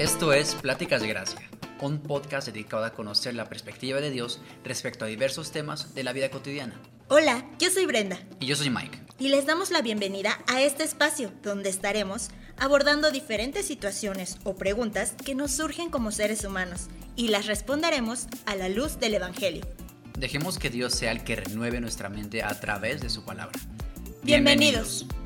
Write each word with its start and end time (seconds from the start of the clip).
Esto 0.00 0.32
es 0.32 0.54
Pláticas 0.54 1.02
de 1.02 1.08
Gracia, 1.08 1.42
un 1.82 1.98
podcast 1.98 2.46
dedicado 2.46 2.86
a 2.86 2.94
conocer 2.94 3.34
la 3.34 3.50
perspectiva 3.50 4.00
de 4.00 4.10
Dios 4.10 4.40
respecto 4.64 5.04
a 5.04 5.08
diversos 5.08 5.52
temas 5.52 5.94
de 5.94 6.02
la 6.02 6.14
vida 6.14 6.30
cotidiana. 6.30 6.80
Hola, 7.08 7.44
yo 7.58 7.68
soy 7.70 7.84
Brenda. 7.84 8.18
Y 8.40 8.46
yo 8.46 8.56
soy 8.56 8.70
Mike. 8.70 8.98
Y 9.18 9.28
les 9.28 9.44
damos 9.44 9.70
la 9.70 9.82
bienvenida 9.82 10.38
a 10.46 10.62
este 10.62 10.84
espacio 10.84 11.30
donde 11.42 11.68
estaremos 11.68 12.30
abordando 12.56 13.10
diferentes 13.10 13.66
situaciones 13.66 14.38
o 14.42 14.56
preguntas 14.56 15.16
que 15.22 15.34
nos 15.34 15.50
surgen 15.50 15.90
como 15.90 16.12
seres 16.12 16.44
humanos 16.44 16.86
y 17.14 17.28
las 17.28 17.44
responderemos 17.44 18.26
a 18.46 18.56
la 18.56 18.70
luz 18.70 19.00
del 19.00 19.12
Evangelio. 19.12 19.66
Dejemos 20.18 20.58
que 20.58 20.70
Dios 20.70 20.94
sea 20.94 21.12
el 21.12 21.24
que 21.24 21.36
renueve 21.36 21.78
nuestra 21.78 22.08
mente 22.08 22.42
a 22.42 22.58
través 22.58 23.02
de 23.02 23.10
su 23.10 23.26
palabra. 23.26 23.60
Bienvenidos. 24.22 25.04
Bienvenidos 25.04 25.19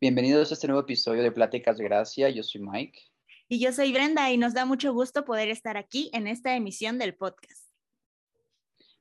a 0.00 0.42
este 0.42 0.68
nuevo 0.68 0.82
episodio 0.82 1.24
de 1.24 1.32
Pláticas 1.32 1.76
de 1.76 1.84
Gracia. 1.84 2.30
Yo 2.30 2.44
soy 2.44 2.60
Mike. 2.60 3.00
Y 3.48 3.58
yo 3.58 3.72
soy 3.72 3.92
Brenda 3.92 4.30
y 4.30 4.38
nos 4.38 4.54
da 4.54 4.64
mucho 4.64 4.92
gusto 4.92 5.24
poder 5.24 5.48
estar 5.48 5.76
aquí 5.76 6.08
en 6.12 6.28
esta 6.28 6.54
emisión 6.54 6.98
del 6.98 7.16
podcast. 7.16 7.66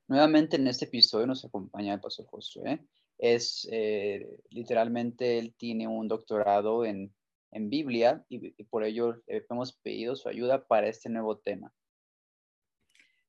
Nuevamente 0.08 0.56
en 0.56 0.66
este 0.68 0.86
episodio 0.86 1.28
nos 1.28 1.46
acompaña 1.46 1.94
el 1.94 2.00
pastor 2.00 2.26
Josué. 2.26 2.84
Es 3.20 3.68
eh, 3.72 4.28
literalmente, 4.50 5.38
él 5.38 5.54
tiene 5.56 5.88
un 5.88 6.08
doctorado 6.08 6.84
en, 6.84 7.14
en 7.52 7.70
Biblia 7.70 8.26
y, 8.28 8.56
y, 8.60 8.64
por 8.64 8.84
ello 8.84 9.22
hemos 9.28 9.74
pedido 9.74 10.16
su 10.16 10.30
ayuda 10.30 10.66
para 10.66 10.88
este 10.88 11.10
nuevo 11.10 11.38
tema. 11.38 11.72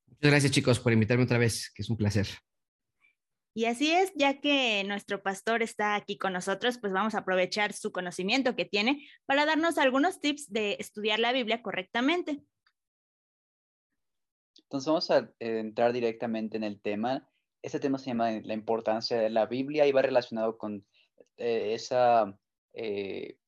Muchas 0.07 0.31
gracias 0.31 0.53
chicos 0.53 0.81
por 0.81 0.95
invitarme 0.95 1.25
otra 1.25 1.39
vez, 1.39 1.71
que 1.75 1.83
es 1.83 1.91
un 1.91 1.99
placer. 1.99 2.29
Y 3.55 3.65
así 3.65 3.91
es, 3.91 4.13
ya 4.15 4.41
que 4.41 4.85
nuestro 4.87 5.23
pastor 5.23 5.63
está 5.63 5.95
aquí 5.95 6.17
con 6.17 6.33
nosotros, 6.33 6.79
pues 6.79 6.93
vamos 6.93 7.15
a 7.15 7.19
aprovechar 7.19 7.73
su 7.73 7.91
conocimiento 7.91 8.55
que 8.55 8.65
tiene 8.65 9.09
para 9.27 9.47
darnos 9.47 9.79
algunos 9.79 10.21
tips 10.21 10.53
de 10.53 10.77
estudiar 10.79 11.19
la 11.19 11.33
Biblia 11.33 11.63
correctamente. 11.63 12.45
Entonces 14.63 14.87
vamos 14.87 15.11
a 15.11 15.33
eh, 15.41 15.61
entrar 15.61 15.93
directamente 15.93 16.57
en 16.57 16.65
el 16.65 16.81
tema. 16.81 17.27
Este 17.63 17.81
tema 17.81 17.99
se 17.99 18.11
llama 18.11 18.31
la 18.31 18.55
importancia 18.55 19.19
de 19.19 19.31
la 19.31 19.47
Biblia 19.47 19.87
y 19.87 19.93
va 19.93 20.03
relacionado 20.03 20.59
con 20.59 20.85
eh, 21.39 21.73
esa, 21.75 22.39
eh, 22.75 23.39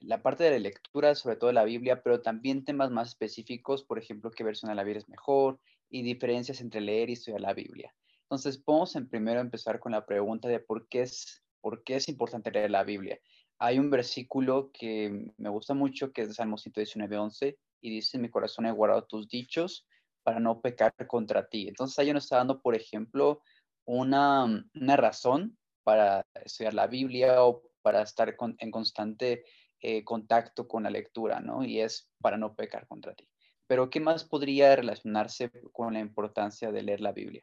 la 0.00 0.22
parte 0.22 0.44
de 0.44 0.50
la 0.50 0.58
lectura, 0.58 1.14
sobre 1.14 1.36
todo 1.36 1.48
de 1.48 1.54
la 1.54 1.64
Biblia, 1.64 2.02
pero 2.02 2.20
también 2.20 2.64
temas 2.64 2.90
más 2.90 3.08
específicos, 3.08 3.84
por 3.84 3.98
ejemplo, 3.98 4.30
qué 4.30 4.44
versión 4.44 4.68
de 4.68 4.74
la 4.74 4.84
Biblia 4.84 5.00
es 5.00 5.08
mejor 5.08 5.58
y 5.88 6.02
diferencias 6.02 6.60
entre 6.60 6.80
leer 6.80 7.10
y 7.10 7.14
estudiar 7.14 7.40
la 7.40 7.54
Biblia. 7.54 7.94
Entonces, 8.30 8.64
vamos 8.64 8.94
en 8.94 9.08
primero 9.08 9.40
empezar 9.40 9.80
con 9.80 9.90
la 9.90 10.06
pregunta 10.06 10.46
de 10.46 10.60
por 10.60 10.86
qué 10.86 11.02
es, 11.02 11.42
por 11.60 11.82
qué 11.82 11.96
es 11.96 12.08
importante 12.08 12.52
leer 12.52 12.70
la 12.70 12.84
Biblia. 12.84 13.18
Hay 13.58 13.80
un 13.80 13.90
versículo 13.90 14.70
que 14.72 15.32
me 15.36 15.48
gusta 15.48 15.74
mucho, 15.74 16.12
que 16.12 16.22
es 16.22 16.28
de 16.28 16.34
Salmo 16.34 16.56
119, 16.56 17.18
11, 17.18 17.58
y 17.80 17.90
dice, 17.90 18.18
mi 18.18 18.30
corazón 18.30 18.66
he 18.66 18.70
guardado 18.70 19.04
tus 19.04 19.28
dichos 19.28 19.84
para 20.22 20.38
no 20.38 20.60
pecar 20.60 20.94
contra 21.08 21.48
ti. 21.48 21.66
Entonces, 21.66 21.98
ahí 21.98 22.12
nos 22.12 22.22
está 22.22 22.36
dando, 22.36 22.62
por 22.62 22.76
ejemplo, 22.76 23.42
una, 23.84 24.64
una 24.74 24.96
razón 24.96 25.58
para 25.82 26.24
estudiar 26.44 26.74
la 26.74 26.86
Biblia 26.86 27.42
o 27.44 27.64
para 27.82 28.02
estar 28.02 28.36
con, 28.36 28.54
en 28.60 28.70
constante 28.70 29.44
eh, 29.80 30.04
contacto 30.04 30.68
con 30.68 30.84
la 30.84 30.90
lectura, 30.90 31.40
¿no? 31.40 31.64
Y 31.64 31.80
es 31.80 32.08
para 32.20 32.36
no 32.36 32.54
pecar 32.54 32.86
contra 32.86 33.12
ti. 33.12 33.28
Pero, 33.66 33.90
¿qué 33.90 33.98
más 33.98 34.22
podría 34.22 34.76
relacionarse 34.76 35.50
con 35.72 35.94
la 35.94 35.98
importancia 36.00 36.70
de 36.70 36.82
leer 36.84 37.00
la 37.00 37.10
Biblia? 37.10 37.42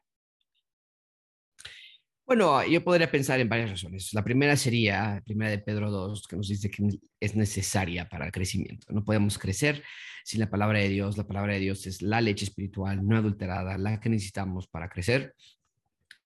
Bueno, 2.28 2.62
yo 2.68 2.84
podría 2.84 3.10
pensar 3.10 3.40
en 3.40 3.48
varias 3.48 3.70
razones. 3.70 4.14
La 4.14 4.22
primera 4.22 4.58
sería, 4.58 5.24
primera 5.26 5.50
de 5.50 5.60
Pedro 5.60 5.90
2, 5.90 6.28
que 6.28 6.36
nos 6.36 6.50
dice 6.50 6.70
que 6.70 6.86
es 7.22 7.36
necesaria 7.38 8.10
para 8.10 8.26
el 8.26 8.34
crecimiento. 8.34 8.92
No 8.92 9.06
podemos 9.06 9.38
crecer 9.38 9.82
sin 10.26 10.42
la 10.42 10.50
palabra 10.50 10.80
de 10.80 10.90
Dios. 10.90 11.16
La 11.16 11.26
palabra 11.26 11.54
de 11.54 11.62
Dios 11.62 11.88
es 11.88 12.02
la 12.02 12.20
leche 12.20 12.44
espiritual 12.44 13.08
no 13.08 13.16
adulterada, 13.16 13.78
la 13.78 14.02
que 14.02 14.10
necesitamos 14.10 14.68
para 14.68 14.90
crecer. 14.90 15.36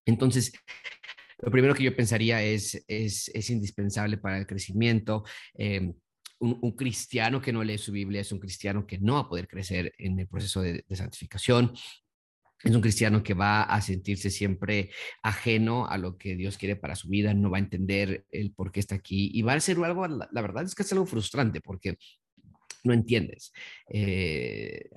Entonces, 0.03 0.51
lo 1.37 1.51
primero 1.51 1.75
que 1.75 1.83
yo 1.83 1.95
pensaría 1.95 2.41
es, 2.41 2.83
es, 2.87 3.29
es 3.31 3.49
indispensable 3.51 4.17
para 4.17 4.39
el 4.39 4.47
crecimiento. 4.47 5.23
Eh, 5.53 5.93
un, 6.39 6.71
cristiano 6.71 7.39
que 7.39 7.53
no 7.53 7.63
lee 7.63 7.77
su 7.77 7.91
Biblia 7.91 8.21
es 8.21 8.31
un 8.31 8.39
cristiano 8.39 8.87
que 8.87 8.97
no 8.97 9.13
va 9.13 9.19
a 9.19 9.29
poder 9.29 9.47
crecer 9.47 9.93
en 9.99 10.19
el 10.19 10.27
proceso 10.27 10.63
de 10.63 10.83
santificación 10.89 11.73
es 12.63 12.75
un 12.75 12.81
cristiano 12.81 13.23
que 13.23 13.33
va 13.33 13.63
a 13.63 13.81
sentirse 13.81 14.29
siempre 14.29 14.91
ajeno 15.23 15.87
a 15.87 15.97
lo 15.97 16.17
que 16.17 16.35
Dios 16.35 16.57
quiere 16.57 16.75
para 16.75 16.95
su 16.95 17.09
vida, 17.09 17.33
no 17.33 17.49
va 17.49 17.57
a 17.57 17.61
entender 17.61 18.25
el 18.31 18.51
por 18.53 18.71
qué 18.71 18.79
está 18.79 18.95
aquí 18.95 19.31
y 19.33 19.41
va 19.41 19.53
a 19.53 19.59
ser 19.59 19.77
algo, 19.83 20.07
la, 20.07 20.41
verdad 20.41 20.63
es 20.63 20.75
que 20.75 20.83
es 20.83 20.91
algo 20.91 21.05
frustrante 21.05 21.61
porque 21.61 21.97
no 22.83 22.93
entiendes. 22.93 23.51
Eh, 23.89 24.89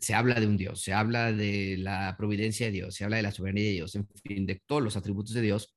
se 0.00 0.14
habla 0.14 0.40
de 0.40 0.46
un 0.46 0.56
Dios, 0.56 0.82
se 0.82 0.92
habla 0.92 1.32
de 1.32 1.76
la 1.78 2.16
providencia 2.16 2.66
de 2.66 2.72
Dios, 2.72 2.94
se 2.94 3.04
habla 3.04 3.16
de 3.16 3.22
la 3.22 3.32
soberanía 3.32 3.64
de 3.64 3.72
Dios, 3.72 3.94
en 3.94 4.08
fin, 4.24 4.46
de 4.46 4.60
todos 4.66 4.82
los 4.82 4.96
atributos 4.96 5.34
de 5.34 5.42
Dios 5.42 5.76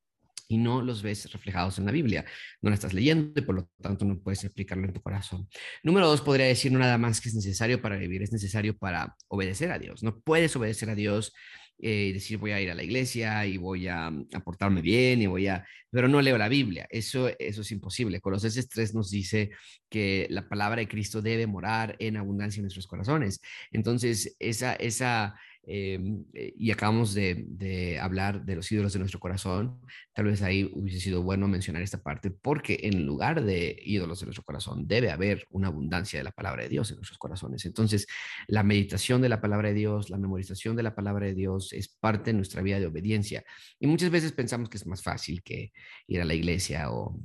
y 0.53 0.57
no 0.57 0.81
los 0.83 1.01
ves 1.01 1.31
reflejados 1.31 1.79
en 1.79 1.85
la 1.85 1.91
Biblia. 1.91 2.25
No 2.61 2.69
la 2.69 2.75
estás 2.75 2.93
leyendo 2.93 3.33
y 3.35 3.41
por 3.41 3.55
lo 3.55 3.69
tanto 3.81 4.05
no 4.05 4.19
puedes 4.19 4.43
explicarlo 4.43 4.85
en 4.85 4.93
tu 4.93 5.01
corazón. 5.01 5.47
Número 5.81 6.07
dos, 6.07 6.21
podría 6.21 6.45
decir 6.45 6.71
no 6.71 6.77
nada 6.77 6.97
más 6.99 7.19
que 7.19 7.29
es 7.29 7.35
necesario 7.35 7.81
para 7.81 7.97
vivir, 7.97 8.21
es 8.21 8.31
necesario 8.31 8.77
para 8.77 9.15
obedecer 9.29 9.71
a 9.71 9.79
Dios. 9.79 10.03
No 10.03 10.19
puedes 10.19 10.55
obedecer 10.55 10.91
a 10.91 10.95
Dios 10.95 11.33
eh, 11.79 12.07
y 12.09 12.13
decir 12.13 12.37
voy 12.37 12.51
a 12.51 12.61
ir 12.61 12.69
a 12.69 12.75
la 12.75 12.83
iglesia 12.83 13.45
y 13.47 13.57
voy 13.57 13.87
a, 13.87 14.07
a, 14.07 14.39
portarme 14.43 14.81
bien 14.81 15.21
y 15.23 15.25
voy 15.25 15.47
a, 15.47 15.65
pero 15.89 16.07
no 16.07 16.21
leo 16.21 16.37
la 16.37 16.47
Biblia. 16.49 16.87
Eso, 16.91 17.29
eso 17.39 17.61
es 17.61 17.71
imposible. 17.71 18.21
Colosenses 18.21 18.69
3 18.69 18.93
nos 18.93 19.09
dice 19.09 19.49
que 19.89 20.27
la 20.29 20.47
palabra 20.47 20.81
de 20.81 20.87
Cristo 20.87 21.21
debe 21.21 21.47
morar 21.47 21.95
en 21.99 22.17
abundancia 22.17 22.59
en 22.59 22.65
nuestros 22.65 22.85
corazones. 22.85 23.41
Entonces, 23.71 24.35
esa, 24.39 24.75
esa, 24.75 25.35
eh, 25.65 25.97
y 26.33 26.71
acabamos 26.71 27.13
de, 27.13 27.97
hablar 28.01 28.43
de 28.43 28.55
los 28.55 28.69
ídolos 28.71 28.91
de 28.93 28.99
nuestro 28.99 29.19
corazón, 29.19 29.79
tal 30.13 30.25
vez 30.25 30.41
ahí 30.41 30.69
hubiese 30.73 30.99
sido 30.99 31.23
bueno 31.23 31.47
mencionar 31.47 31.81
esta 31.81 32.03
parte, 32.03 32.31
porque 32.31 32.79
en 32.83 33.05
lugar 33.05 33.43
de 33.43 33.77
ídolos 33.83 34.19
de 34.19 34.25
nuestro 34.25 34.43
corazón 34.43 34.87
debe 34.87 35.11
haber 35.11 35.47
una 35.51 35.69
abundancia 35.69 36.19
de 36.19 36.25
la 36.25 36.31
palabra 36.31 36.63
de 36.63 36.69
Dios 36.69 36.89
en 36.91 36.97
nuestros 36.97 37.17
corazones. 37.17 37.65
Entonces, 37.65 38.07
la 38.47 38.63
meditación 38.63 39.21
de 39.21 39.29
la 39.29 39.39
palabra 39.39 39.69
de 39.69 39.75
Dios, 39.75 40.09
la 40.09 40.17
memorización 40.17 40.75
de 40.75 40.83
la 40.83 40.95
palabra 40.95 41.27
de 41.27 41.33
Dios 41.33 41.71
es 41.71 41.87
parte 41.87 42.31
de 42.31 42.37
nuestra 42.37 42.61
vida 42.61 42.79
de 42.79 42.87
obediencia. 42.87 43.43
Y 43.79 43.87
muchas 43.87 44.09
veces 44.09 44.33
pensamos 44.33 44.69
que 44.69 44.77
es 44.77 44.85
más 44.85 45.01
fácil 45.01 45.41
que 45.43 45.71
ir 46.07 46.21
a 46.21 46.25
la 46.25 46.33
iglesia 46.33 46.91
o, 46.91 47.17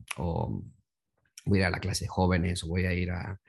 ir 1.46 1.64
a 1.64 1.70
la 1.70 1.80
clase 1.80 2.04
de 2.04 2.08
jóvenes 2.08 2.62
o 2.62 2.68
voy 2.68 2.84
a 2.84 2.92
ir 2.92 3.10
a 3.10 3.40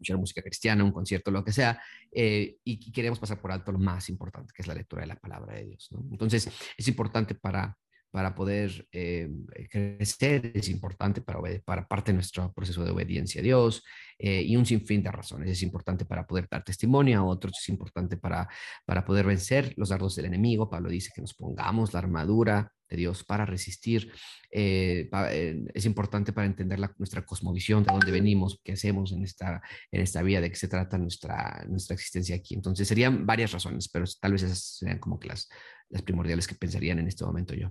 escuchar 0.00 0.16
música 0.18 0.42
cristiana, 0.42 0.82
un 0.82 0.92
concierto, 0.92 1.30
lo 1.30 1.44
que 1.44 1.52
sea, 1.52 1.80
eh, 2.10 2.56
y, 2.64 2.90
queremos 2.90 3.18
pasar 3.18 3.40
por 3.40 3.52
alto 3.52 3.70
lo 3.70 3.78
más 3.78 4.08
importante, 4.08 4.52
que 4.54 4.62
es 4.62 4.68
la 4.68 4.74
lectura 4.74 5.02
de 5.02 5.08
la 5.08 5.16
palabra 5.16 5.54
de 5.54 5.66
Dios. 5.66 5.90
Entonces, 6.10 6.50
es 6.76 6.88
importante 6.88 7.34
para, 7.34 7.76
para 8.10 8.34
poder 8.34 8.86
eh, 8.92 9.28
crecer, 9.70 10.52
es 10.54 10.68
importante 10.68 11.20
para, 11.20 11.40
para 11.64 11.86
parte 11.86 12.12
de 12.12 12.16
nuestro 12.16 12.52
proceso 12.52 12.84
de 12.84 12.90
obediencia 12.90 13.40
a 13.40 13.44
Dios 13.44 13.82
eh, 14.18 14.42
y 14.42 14.56
un 14.56 14.66
sinfín 14.66 15.02
de 15.02 15.10
razones. 15.10 15.50
Es 15.50 15.62
importante 15.62 16.04
para 16.04 16.26
poder 16.26 16.48
dar 16.50 16.64
testimonio 16.64 17.20
a 17.20 17.24
otros, 17.24 17.52
es 17.60 17.68
importante 17.68 18.16
para, 18.16 18.48
para 18.84 19.04
poder 19.04 19.26
vencer 19.26 19.72
los 19.76 19.90
dardos 19.90 20.16
del 20.16 20.26
enemigo. 20.26 20.68
Pablo 20.68 20.88
dice 20.88 21.10
que 21.14 21.20
nos 21.20 21.34
pongamos 21.34 21.92
la 21.92 22.00
armadura 22.00 22.72
de 22.90 22.96
Dios 22.96 23.24
para 23.24 23.46
resistir. 23.46 24.12
Eh, 24.50 25.08
pa, 25.10 25.32
eh, 25.32 25.62
es 25.72 25.86
importante 25.86 26.32
para 26.32 26.46
entender 26.46 26.78
la, 26.78 26.92
nuestra 26.98 27.24
cosmovisión, 27.24 27.84
de 27.84 27.92
dónde 27.92 28.10
venimos, 28.10 28.60
qué 28.64 28.72
hacemos 28.72 29.12
en 29.12 29.22
esta, 29.22 29.62
en 29.90 30.00
esta 30.02 30.22
vida, 30.22 30.40
de 30.40 30.50
qué 30.50 30.56
se 30.56 30.68
trata 30.68 30.98
nuestra, 30.98 31.64
nuestra 31.68 31.94
existencia 31.94 32.36
aquí. 32.36 32.54
Entonces, 32.54 32.88
serían 32.88 33.24
varias 33.24 33.52
razones, 33.52 33.88
pero 33.88 34.04
tal 34.20 34.32
vez 34.32 34.42
esas 34.42 34.78
serían 34.78 34.98
como 34.98 35.18
que 35.18 35.28
las, 35.28 35.48
las 35.88 36.02
primordiales 36.02 36.46
que 36.46 36.56
pensarían 36.56 36.98
en 36.98 37.06
este 37.06 37.24
momento 37.24 37.54
yo. 37.54 37.70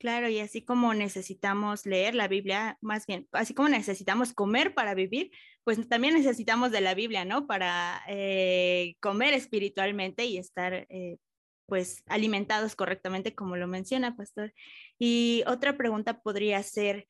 Claro, 0.00 0.30
y 0.30 0.40
así 0.40 0.62
como 0.64 0.94
necesitamos 0.94 1.84
leer 1.84 2.14
la 2.14 2.26
Biblia, 2.26 2.78
más 2.80 3.06
bien, 3.06 3.28
así 3.32 3.52
como 3.52 3.68
necesitamos 3.68 4.32
comer 4.32 4.72
para 4.72 4.94
vivir, 4.94 5.30
pues 5.62 5.86
también 5.90 6.14
necesitamos 6.14 6.70
de 6.72 6.80
la 6.80 6.94
Biblia, 6.94 7.26
¿no? 7.26 7.46
Para 7.46 8.00
eh, 8.08 8.94
comer 9.00 9.34
espiritualmente 9.34 10.24
y 10.24 10.38
estar 10.38 10.86
eh, 10.88 11.18
pues 11.66 12.02
alimentados 12.06 12.76
correctamente, 12.76 13.34
como 13.34 13.56
lo 13.56 13.68
menciona, 13.68 14.16
pastor. 14.16 14.54
Y 14.98 15.44
otra 15.46 15.76
pregunta 15.76 16.22
podría 16.22 16.62
ser, 16.62 17.06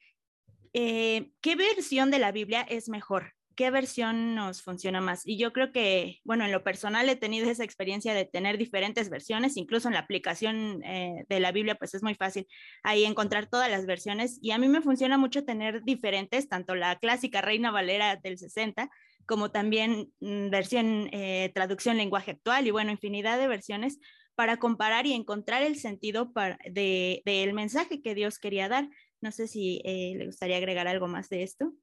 eh, 0.72 1.30
¿qué 1.40 1.54
versión 1.54 2.10
de 2.10 2.18
la 2.18 2.32
Biblia 2.32 2.62
es 2.62 2.88
mejor? 2.88 3.34
¿Qué 3.60 3.70
versión 3.70 4.34
nos 4.34 4.62
funciona 4.62 5.02
más? 5.02 5.20
Y 5.26 5.36
yo 5.36 5.52
creo 5.52 5.70
que, 5.70 6.22
bueno, 6.24 6.46
en 6.46 6.50
lo 6.50 6.64
personal 6.64 7.06
he 7.10 7.14
tenido 7.14 7.50
esa 7.50 7.62
experiencia 7.62 8.14
de 8.14 8.24
tener 8.24 8.56
diferentes 8.56 9.10
versiones, 9.10 9.58
incluso 9.58 9.86
en 9.86 9.92
la 9.92 10.00
aplicación 10.00 10.82
eh, 10.82 11.26
de 11.28 11.40
la 11.40 11.52
Biblia, 11.52 11.74
pues 11.74 11.92
es 11.92 12.02
muy 12.02 12.14
fácil 12.14 12.46
ahí 12.82 13.04
encontrar 13.04 13.50
todas 13.50 13.70
las 13.70 13.84
versiones. 13.84 14.38
Y 14.40 14.52
a 14.52 14.58
mí 14.58 14.66
me 14.66 14.80
funciona 14.80 15.18
mucho 15.18 15.44
tener 15.44 15.82
diferentes, 15.82 16.48
tanto 16.48 16.74
la 16.74 16.96
clásica 16.96 17.42
Reina 17.42 17.70
Valera 17.70 18.16
del 18.16 18.38
60, 18.38 18.88
como 19.26 19.50
también 19.50 20.10
mm, 20.20 20.48
versión, 20.48 21.10
eh, 21.12 21.50
traducción 21.52 21.98
lenguaje 21.98 22.30
actual 22.30 22.66
y 22.66 22.70
bueno, 22.70 22.92
infinidad 22.92 23.38
de 23.38 23.46
versiones 23.46 23.98
para 24.36 24.56
comparar 24.56 25.04
y 25.04 25.12
encontrar 25.12 25.62
el 25.62 25.76
sentido 25.76 26.32
para, 26.32 26.58
de, 26.64 27.20
del 27.26 27.52
mensaje 27.52 28.00
que 28.00 28.14
Dios 28.14 28.38
quería 28.38 28.70
dar. 28.70 28.88
No 29.20 29.30
sé 29.32 29.46
si 29.48 29.82
eh, 29.84 30.14
le 30.16 30.24
gustaría 30.24 30.56
agregar 30.56 30.88
algo 30.88 31.08
más 31.08 31.28
de 31.28 31.42
esto. 31.42 31.74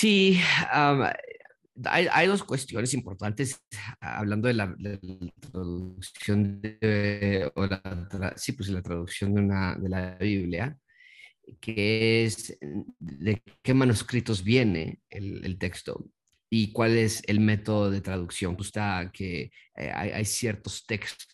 Sí, 0.00 0.40
hay, 1.84 2.26
dos 2.26 2.42
cuestiones 2.42 2.94
importantes 2.94 3.62
hablando 4.00 4.48
de 4.48 4.54
la, 4.54 4.74
traducción 5.40 6.62
de, 6.62 7.52
la, 7.54 8.32
sí, 8.34 8.52
pues 8.52 8.70
la 8.70 8.80
traducción 8.80 9.34
de, 9.34 9.42
una, 9.42 9.74
de 9.74 9.88
la 9.90 10.16
Biblia, 10.16 10.74
que 11.60 12.24
es 12.24 12.58
de 12.98 13.42
qué 13.62 13.74
manuscritos 13.74 14.42
viene 14.42 15.00
el, 15.10 15.58
texto 15.58 16.06
y 16.48 16.72
cuál 16.72 16.96
es 16.96 17.22
el 17.26 17.40
método 17.40 17.90
de 17.90 18.00
traducción. 18.00 18.56
Pues 18.56 18.68
está 18.68 19.10
que 19.12 19.50
eh, 19.76 19.92
hay, 19.94 20.12
hay, 20.12 20.24
ciertos 20.24 20.86
textos 20.86 21.28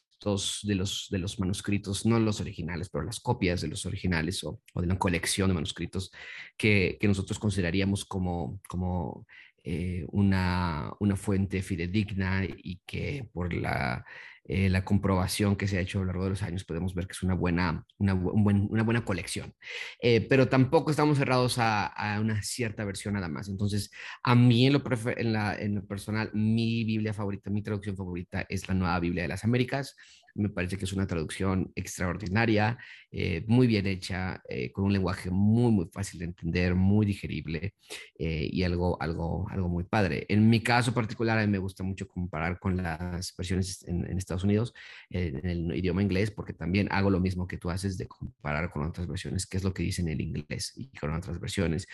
de 0.64 0.74
los, 0.74 1.06
de 1.10 1.18
los 1.18 1.38
manuscritos, 1.38 2.04
no 2.04 2.18
los 2.18 2.40
originales, 2.40 2.88
pero 2.88 3.04
las 3.04 3.20
copias 3.20 3.60
de 3.60 3.68
los 3.68 3.86
originales 3.86 4.42
o, 4.42 4.60
o 4.74 4.80
de 4.80 4.86
la 4.88 4.98
colección 4.98 5.48
de 5.48 5.54
manuscritos 5.54 6.10
que, 6.56 6.98
que 7.00 7.06
nosotros 7.06 7.38
consideraríamos 7.38 8.04
como, 8.04 8.60
como 8.68 9.26
eh, 9.68 10.04
una, 10.12 10.92
una, 11.00 11.16
fuente 11.16 11.60
fidedigna 11.60 12.44
y 12.44 12.80
que 12.86 13.28
por 13.32 13.52
la, 13.52 14.04
eh, 14.44 14.70
la, 14.70 14.84
comprobación 14.84 15.56
que 15.56 15.66
se 15.66 15.76
ha 15.76 15.80
hecho 15.80 15.98
a 15.98 16.02
lo 16.02 16.06
largo 16.06 16.22
de 16.22 16.30
los 16.30 16.42
años 16.44 16.64
podemos 16.64 16.94
ver 16.94 17.08
que 17.08 17.14
es 17.14 17.22
una 17.24 17.34
buena, 17.34 17.84
una, 17.98 18.14
una 18.14 18.84
buena 18.84 19.04
colección. 19.04 19.52
Eh, 20.00 20.20
pero 20.20 20.48
tampoco 20.48 20.92
estamos 20.92 21.18
cerrados 21.18 21.58
a, 21.58 21.86
a, 21.86 22.20
una 22.20 22.40
cierta 22.42 22.84
versión 22.84 23.14
nada 23.14 23.28
más. 23.28 23.48
Entonces, 23.48 23.90
a 24.22 24.36
mí 24.36 24.68
en 24.68 24.74
lo, 24.74 24.82
en, 25.16 25.32
la, 25.32 25.58
en 25.58 25.74
lo 25.74 25.84
personal, 25.84 26.30
mi 26.32 26.84
Biblia 26.84 27.12
favorita, 27.12 27.50
mi 27.50 27.62
traducción 27.62 27.96
favorita 27.96 28.46
es 28.48 28.68
la 28.68 28.74
Nueva 28.74 29.00
Biblia 29.00 29.22
de 29.24 29.28
las 29.30 29.42
Américas. 29.42 29.96
Me 30.36 30.48
parece 30.48 30.76
que 30.76 30.84
es 30.84 30.92
una 30.92 31.06
traducción 31.06 31.72
extraordinaria, 31.74 32.78
eh, 33.10 33.44
muy 33.46 33.66
bien 33.66 33.86
hecha, 33.86 34.42
eh, 34.48 34.70
con 34.72 34.84
un 34.84 34.92
lenguaje 34.92 35.30
muy, 35.30 35.72
muy 35.72 35.88
fácil 35.92 36.20
de 36.20 36.26
entender, 36.26 36.74
muy 36.74 37.06
digerible 37.06 37.74
eh, 38.18 38.48
y 38.52 38.62
algo, 38.62 39.00
algo, 39.00 39.48
algo 39.50 39.68
muy 39.68 39.84
padre. 39.84 40.26
En 40.28 40.48
mi 40.48 40.60
caso 40.62 40.92
particular, 40.92 41.38
a 41.38 41.46
mí 41.46 41.50
me 41.50 41.58
gusta 41.58 41.82
mucho 41.82 42.06
comparar 42.06 42.58
con 42.58 42.76
las 42.76 43.34
versiones 43.36 43.84
en, 43.88 44.16
Estados 44.18 44.44
Unidos, 44.44 44.74
en 45.10 45.46
el 45.46 45.76
idioma 45.76 46.02
inglés, 46.02 46.30
porque 46.30 46.52
también 46.52 46.88
hago 46.90 47.10
lo 47.10 47.20
mismo 47.20 47.46
que 47.46 47.58
tú 47.58 47.70
haces 47.70 47.96
de 47.96 48.06
comparar 48.06 48.70
con 48.70 48.84
otras 48.86 49.06
versiones, 49.06 49.46
qué 49.46 49.56
es 49.56 49.64
lo 49.64 49.72
que 49.72 49.82
dicen 49.82 50.08
en 50.08 50.20
inglés 50.20 50.72
y 50.76 50.90
con 50.98 51.14
otras 51.14 51.40
versiones. 51.40 51.86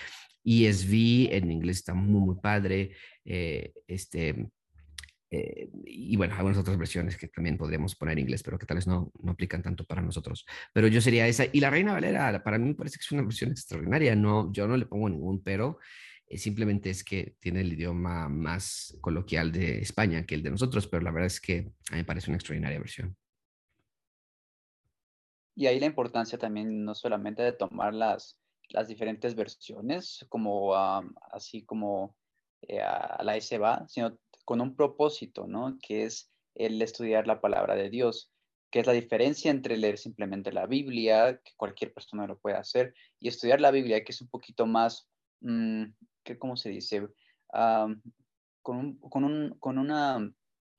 ESV 0.45 1.33
en 1.33 1.51
inglés 1.53 1.79
está 1.79 1.95
muy, 1.95 2.21
muy 2.21 2.37
padre. 2.41 2.97
este, 3.25 4.51
eh, 5.35 5.71
y 5.87 6.15
bueno, 6.19 6.35
algunas 6.35 6.59
otras 6.59 6.77
versiones 6.77 7.17
que 7.17 7.27
también 7.27 7.57
podríamos 7.57 7.97
poner 7.97 8.13
en 8.13 8.25
inglés, 8.25 8.43
pero 8.43 8.59
que 8.59 8.67
tal 8.67 8.77
vez 8.77 8.87
no, 8.87 9.11
no 9.23 9.33
aplican 9.33 9.63
tanto 9.63 9.87
para 9.87 10.03
nosotros. 10.03 10.45
Pero 10.75 10.89
yo 10.89 11.01
sería 11.01 11.27
esa. 11.27 11.47
Y 11.51 11.61
la 11.61 11.71
Reina 11.71 11.95
Valera, 11.95 12.43
para 12.45 12.59
mí 12.59 12.69
me 12.69 12.75
parece 12.75 12.99
que 12.99 13.05
es 13.05 13.13
una 13.13 13.23
versión 13.23 13.51
extraordinaria. 13.51 14.15
No, 14.15 14.53
yo 14.53 14.69
no 14.69 14.77
le 14.77 14.85
pongo 14.85 15.09
ningún 15.09 15.43
pero. 15.43 15.79
Eh, 16.27 16.37
simplemente 16.37 16.91
es 16.91 17.03
que 17.03 17.37
tiene 17.41 17.63
el 17.63 17.73
idioma 17.73 18.29
más 18.29 18.95
coloquial 19.01 19.53
de 19.53 19.79
España 19.79 20.27
que 20.27 20.35
el 20.35 20.43
de 20.43 20.51
nosotros, 20.51 20.87
pero 20.87 21.03
la 21.03 21.11
verdad 21.11 21.29
es 21.29 21.41
que 21.41 21.73
a 21.91 21.95
mí 21.95 22.01
me 22.01 22.05
parece 22.05 22.31
una 22.31 22.37
extraordinaria 22.37 22.79
versión. 22.79 23.17
Y 25.57 25.67
ahí 25.67 25.81
la 25.81 25.87
importancia 25.87 26.39
también 26.39 26.85
no 26.85 26.95
solamente 26.95 27.43
de 27.43 27.53
tomar 27.53 27.95
las, 27.95 28.39
las 28.69 28.87
diferentes 28.87 29.35
versiones, 29.35 30.27
como 30.29 30.75
así 30.75 31.65
como 31.65 32.17
eh, 32.63 32.81
a 32.81 33.23
la 33.25 33.41
SBA, 33.41 33.89
sino 33.89 34.19
con 34.45 34.61
un 34.61 34.77
propósito, 34.77 35.47
¿no? 35.47 35.79
Que 35.81 36.05
es 36.05 36.31
el 36.55 36.81
estudiar 36.83 37.27
la 37.27 37.41
palabra 37.41 37.75
de 37.75 37.91
Dios, 37.91 38.31
que 38.71 38.81
es 38.81 38.87
la 38.87 38.93
diferencia 38.93 39.51
entre 39.51 39.77
leer 39.77 39.99
simplemente 39.99 40.53
la 40.53 40.67
Biblia, 40.67 41.41
que 41.45 41.53
cualquier 41.57 41.93
persona 41.93 42.27
lo 42.27 42.39
puede 42.39 42.57
hacer, 42.57 42.95
y 43.21 43.29
estudiar 43.29 43.61
la 43.61 43.71
Biblia, 43.71 44.03
que 44.05 44.13
es 44.13 44.21
un 44.21 44.29
poquito 44.29 44.67
más, 44.67 45.09
mmm, 45.41 45.85
¿cómo 46.39 46.57
se 46.57 46.71
dice? 46.71 47.09
con, 48.63 48.77
un, 48.77 48.97
con, 48.99 49.25
un, 49.25 49.57
con, 49.59 49.79
una, 49.79 50.33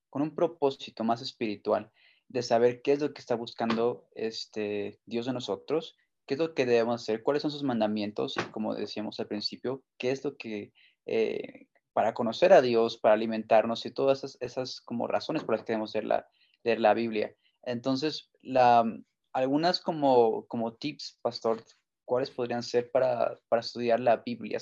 con 0.09 0.21
un 0.21 0.33
propósito 0.33 1.03
más 1.03 1.21
espiritual 1.21 1.91
de 2.29 2.41
saber 2.41 2.81
qué 2.81 2.93
es 2.93 2.99
lo 2.99 3.13
que 3.13 3.21
está 3.21 3.35
buscando 3.35 4.07
este 4.15 4.99
Dios 5.05 5.27
de 5.27 5.33
nosotros, 5.33 5.95
qué 6.25 6.33
es 6.33 6.39
lo 6.39 6.55
que 6.55 6.65
debemos 6.65 7.01
hacer, 7.01 7.21
cuáles 7.21 7.43
son 7.43 7.51
sus 7.51 7.63
mandamientos 7.63 8.35
y 8.37 8.51
como 8.51 8.73
decíamos 8.73 9.19
al 9.19 9.27
principio, 9.27 9.83
qué 9.99 10.09
es 10.11 10.23
lo 10.23 10.35
que, 10.35 10.73
eh, 11.05 11.67
para 11.93 12.13
conocer 12.13 12.53
a 12.53 12.61
Dios, 12.61 12.97
para 12.97 13.13
alimentarnos 13.13 13.85
y 13.85 13.91
todas 13.91 14.23
esas, 14.23 14.37
esas 14.41 14.81
como 14.81 15.07
razones 15.07 15.43
por 15.43 15.55
las 15.55 15.63
que 15.63 15.73
debemos 15.73 15.93
leer 15.93 16.05
la, 16.05 16.27
leer 16.63 16.79
la 16.79 16.93
Biblia. 16.93 17.35
Entonces, 17.63 18.29
la, 18.41 18.83
algunas 19.31 19.79
como, 19.79 20.45
como 20.47 20.73
tips, 20.73 21.19
pastor, 21.21 21.63
¿cuáles 22.05 22.31
podrían 22.31 22.63
ser 22.63 22.91
para, 22.91 23.39
para 23.47 23.61
estudiar 23.61 23.99
la 23.99 24.17
Biblia? 24.17 24.59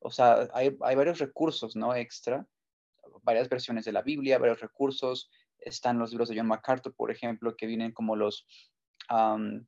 O 0.00 0.10
sea, 0.10 0.48
hay, 0.52 0.76
hay, 0.80 0.96
varios 0.96 1.18
recursos, 1.18 1.76
¿no? 1.76 1.94
Extra, 1.94 2.46
varias 3.22 3.48
versiones 3.48 3.84
de 3.84 3.92
la 3.92 4.02
Biblia, 4.02 4.38
varios 4.38 4.60
recursos. 4.60 5.30
Están 5.58 5.98
los 5.98 6.10
libros 6.10 6.28
de 6.28 6.36
John 6.36 6.48
MacArthur, 6.48 6.94
por 6.94 7.10
ejemplo, 7.10 7.56
que 7.56 7.66
vienen 7.66 7.92
como 7.92 8.16
los 8.16 8.46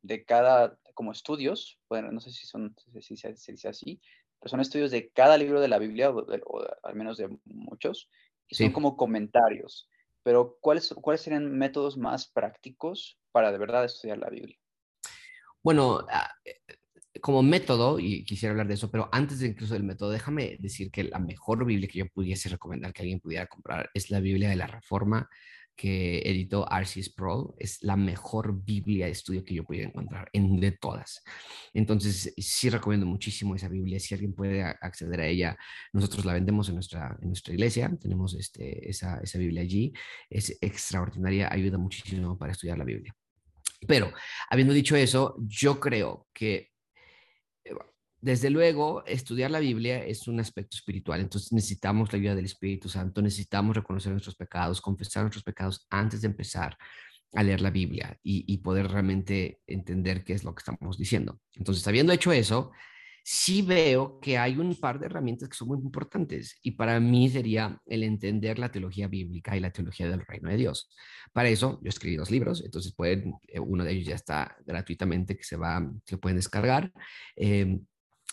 de 0.02 0.25
cada, 0.25 0.79
como 0.94 1.12
estudios, 1.12 1.79
bueno, 1.88 2.11
no 2.11 2.20
sé 2.20 2.31
si 2.31 2.47
son, 2.47 2.75
si 3.00 3.17
se 3.17 3.32
dice 3.32 3.69
así, 3.69 4.00
son 4.47 4.61
estudios 4.61 4.91
de 4.91 5.11
cada 5.11 5.39
libro 5.39 5.61
de 5.61 5.69
la 5.69 5.79
Biblia, 5.79 6.11
o, 6.11 6.25
al 6.83 6.95
menos 6.95 7.19
de 7.19 7.29
muchos, 7.45 8.09
y 8.49 8.55
son 8.55 8.73
como 8.73 8.97
comentarios. 8.97 9.89
Pero 10.23 10.59
¿cuáles, 10.61 10.93
¿cuáles 11.01 11.21
serían 11.21 11.57
métodos 11.57 11.97
más 11.97 12.29
prácticos 12.29 13.19
para 13.33 13.53
de 13.53 13.59
verdad 13.59 13.85
estudiar 13.85 14.19
la 14.19 14.31
Biblia? 14.31 14.59
Bueno, 15.63 16.05
ah, 16.11 16.31
eh, 16.45 16.61
como 17.21 17.43
método, 17.43 17.99
y 17.99 18.25
quisiera 18.25 18.53
hablar 18.53 18.69
de 18.69 18.75
eso, 18.75 18.91
pero 18.91 19.09
antes 19.13 19.41
de 19.41 19.49
incluso 19.49 19.75
del 19.75 19.85
método, 19.85 20.11
déjame 20.11 20.57
decir 20.61 20.91
que 20.91 21.05
la 21.05 21.19
mejor 21.19 21.65
Biblia 21.65 21.89
que 21.89 21.99
yo 22.01 22.09
pudiese 22.09 22.49
recomendar 22.49 22.93
que 22.93 23.03
alguien 23.03 23.21
pudiera 23.21 23.47
comprar 23.47 23.91
es 23.95 24.11
la 24.11 24.21
Biblia 24.21 24.49
de 24.49 24.57
la 24.57 24.67
Reforma 24.67 25.29
que 25.76 26.19
editó 26.25 26.70
Arcis 26.70 27.11
Pro 27.11 27.55
es 27.58 27.82
la 27.82 27.96
mejor 27.96 28.64
Biblia 28.64 29.06
de 29.06 29.12
estudio 29.12 29.44
que 29.44 29.55
yo 29.55 29.64
pude 29.64 29.82
encontrar, 29.82 30.28
en 30.32 30.58
de 30.58 30.73
todas. 30.73 31.23
Entonces, 31.75 32.32
sí 32.38 32.70
recomiendo 32.70 33.06
muchísimo 33.06 33.55
esa 33.55 33.69
Biblia. 33.69 34.00
Si 34.00 34.14
alguien 34.14 34.34
puede 34.34 34.62
acceder 34.62 35.20
a 35.20 35.26
ella, 35.26 35.56
nosotros 35.93 36.25
la 36.25 36.32
vendemos 36.32 36.69
en 36.69 36.76
nuestra, 36.76 37.17
en 37.20 37.28
nuestra 37.28 37.52
iglesia. 37.52 37.94
Tenemos 38.00 38.34
este, 38.34 38.88
esa, 38.88 39.19
esa 39.19 39.38
Biblia 39.38 39.61
allí. 39.61 39.93
Es 40.31 40.56
extraordinaria, 40.61 41.52
ayuda 41.52 41.76
muchísimo 41.76 42.38
para 42.38 42.52
estudiar 42.52 42.78
la 42.78 42.84
Biblia. 42.84 43.14
Pero, 43.87 44.12
habiendo 44.49 44.73
dicho 44.73 44.96
eso, 44.96 45.37
yo 45.46 45.78
creo 45.78 46.26
que 46.33 46.71
desde 48.20 48.50
luego, 48.50 49.04
estudiar 49.06 49.50
la 49.50 49.61
Biblia 49.61 50.04
es 50.04 50.26
un 50.26 50.40
aspecto 50.40 50.76
espiritual, 50.76 51.20
entonces 51.20 51.52
necesitamos 51.52 52.12
la 52.12 52.18
ayuda 52.18 52.35
del 52.35 52.46
Espíritu 52.46 52.88
Santo, 52.88 53.20
necesitamos 53.20 53.76
reconocer 53.76 54.12
nuestros 54.12 54.37
pecados, 54.37 54.80
confesar 54.80 55.23
nuestros 55.23 55.44
pecados 55.44 55.87
antes 55.90 56.23
de 56.23 56.28
empezar 56.28 56.76
a 57.35 57.42
leer 57.42 57.61
la 57.61 57.70
Biblia 57.70 58.18
y, 58.23 58.56
poder 58.58 58.88
realmente 58.88 59.61
entender 59.66 60.25
qué 60.25 60.32
es 60.32 60.44
lo 60.44 60.54
que 60.54 60.61
estamos 60.61 60.96
diciendo. 60.96 61.40
Entonces, 61.54 61.87
habiendo 61.87 62.12
hecho 62.12 62.32
eso, 62.32 62.73
sí 63.23 63.61
veo 63.61 64.18
que 64.20 64.38
hay 64.38 64.56
un 64.56 64.75
par 64.76 64.99
de 64.99 65.06
herramientas 65.06 65.49
que 65.49 65.56
son 65.56 65.68
muy 65.68 65.78
importantes 65.78 66.58
y 66.62 66.73
para 66.73 66.99
mí 67.00 67.28
sería 67.28 67.80
el 67.87 68.04
entender 68.04 68.58
la 68.58 68.70
teología 68.70 69.08
bíblica 69.08 69.56
y 69.56 69.61
la 69.61 69.73
teología 69.73 70.08
del 70.08 70.25
reino 70.25 70.49
de 70.49 70.56
Dios. 70.56 70.88
Para 71.32 71.49
eso 71.49 71.80
yo 71.82 71.88
escribí 71.88 72.16
dos 72.16 72.30
libros, 72.30 72.62
entonces 72.64 72.94
pueden, 72.94 73.35
eh, 73.49 73.61
uno 73.61 73.85
de 73.85 73.92
ellos 73.92 74.06
ya 74.06 74.14
está 74.14 74.56
gratuitamente 74.64 75.37
que 75.37 75.44
se 75.44 75.56
va, 75.56 75.85
se 76.04 76.18
pueden 76.18 76.37
descargar. 76.37 76.92
Eh, 77.35 77.80